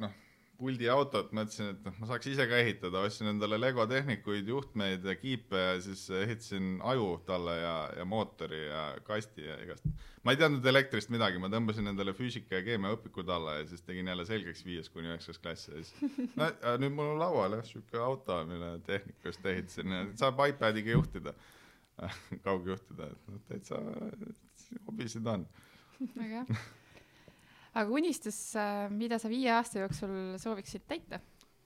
[0.00, 0.16] noh,
[0.60, 5.14] puldiautot, mõtlesin, et noh, ma saaks ise ka ehitada, ostsin endale Lego tehnikuid, juhtmeid ja
[5.18, 9.86] kiipe ja siis ehitasin aju talle ja, ja mootori ja kasti ja igast.
[10.24, 13.84] ma ei teadnud elektrist midagi, ma tõmbasin endale füüsika ja keemia õpikud alla ja siis
[13.86, 15.94] tegin jälle selgeks viies kuni üheksas klass ja siis
[16.36, 16.50] no
[16.82, 21.34] nüüd mul on laual jah, sihuke auto, mille tehnikust ehitasin ja saab iPadiga juhtida
[22.44, 23.80] kaugjuhtida, et noh, täitsa
[24.86, 25.48] hobisid on.
[26.14, 26.60] väga hea.
[27.74, 31.20] Aga unistus, äh, mida sa viie aasta jooksul sooviksid täita?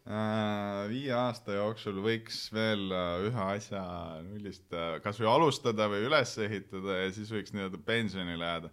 [0.04, 3.84] Äh, viie aasta jooksul võiks veel äh, ühe asja
[4.26, 4.74] nullist
[5.04, 8.72] kasvõi alustada või üles ehitada ja siis võiks nii-öelda pensionile jääda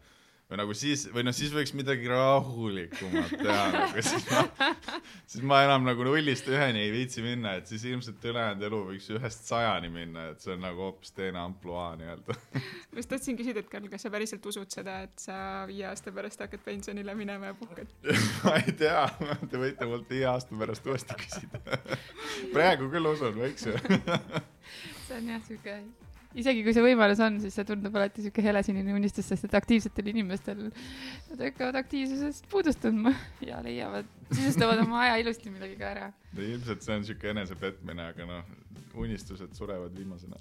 [0.52, 4.72] või nagu siis, või noh, siis võiks midagi rahulikumat teha nagu siis ma,
[5.32, 9.08] siis ma enam nagu nullist üheni ei viitsi minna, et siis ilmselt ülejäänud elu võiks
[9.16, 12.36] ühest sajani minna, et see on nagu hoopis teine ampluaa nii-öelda.
[12.60, 15.40] ma just tahtsin küsida, et Karl, kas sa päriselt usud seda, et sa
[15.72, 17.96] viie aasta pärast hakkad pensionile minema ja puhkad?
[18.44, 19.08] Ma ei tea,
[19.48, 21.82] te võite mult viie aasta pärast uuesti küsida.
[22.52, 23.78] Praegu küll usun, võiks ju.
[25.08, 25.80] See on jah siuke
[26.40, 30.12] isegi kui see võimalus on, siis see tundub alati sihuke helesinine unistus, sest et aktiivsetel
[30.14, 30.68] inimestel,
[31.32, 33.14] nad hakkavad aktiivsusest puudust tundma
[33.46, 36.12] ja leiavad, sisustavad oma aja ilusti millegagi ära.
[36.32, 38.52] no ilmselt see on sihuke enesepetmine, aga noh,
[39.02, 40.40] unistused surevad viimasena.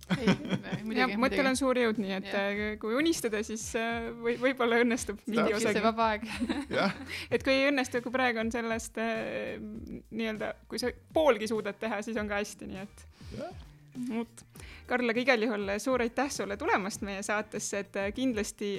[0.95, 2.45] jah, mõttel on suur jõud, nii et ja.
[2.51, 5.83] Äh, kui unistada, siis äh, või, võib-olla õnnestub mingi osagi.
[5.85, 6.27] vaba aeg
[7.35, 9.59] et kui ei õnnestu, kui praegu on sellest äh,
[10.11, 13.07] nii-öelda, kui sa poolgi suudad teha, siis on ka hästi, nii et.
[14.11, 14.47] vot
[14.91, 18.79] Karl, aga igal juhul suur aitäh sulle tulemast meie saatesse, et äh, kindlasti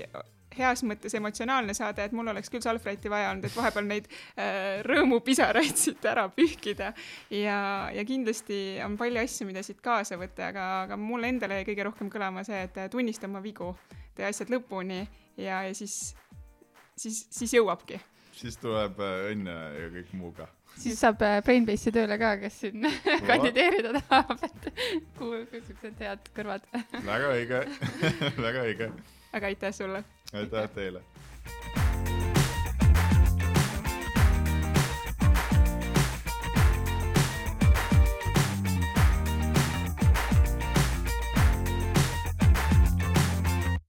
[0.57, 4.81] heas mõttes emotsionaalne saade, et mul oleks küll Salfrati vaja olnud, et vahepeal neid äh,
[4.87, 6.91] rõõmupisaraid siit ära pühkida.
[7.31, 7.57] ja,
[7.95, 11.87] ja kindlasti on palju asju, mida siit kaasa võtta, aga, aga mulle endale jäi kõige
[11.87, 13.71] rohkem kõlama see, et äh, tunnista oma vigu,
[14.17, 15.01] tee asjad lõpuni
[15.37, 16.15] ja, ja siis,
[16.99, 18.01] siis, siis jõuabki.
[18.35, 20.49] siis tuleb äh, õnn ja kõik muu ka
[20.79, 22.87] siis saab äh, Brainbase'i tööle ka, kes siin
[23.29, 24.69] kandideerida tahab, et
[25.19, 26.67] kuhu, siuksed head kõrvad.
[27.05, 27.63] väga õige
[28.47, 28.91] väga õige.
[29.33, 30.03] aga aitäh sulle.
[30.33, 31.03] aitäh teile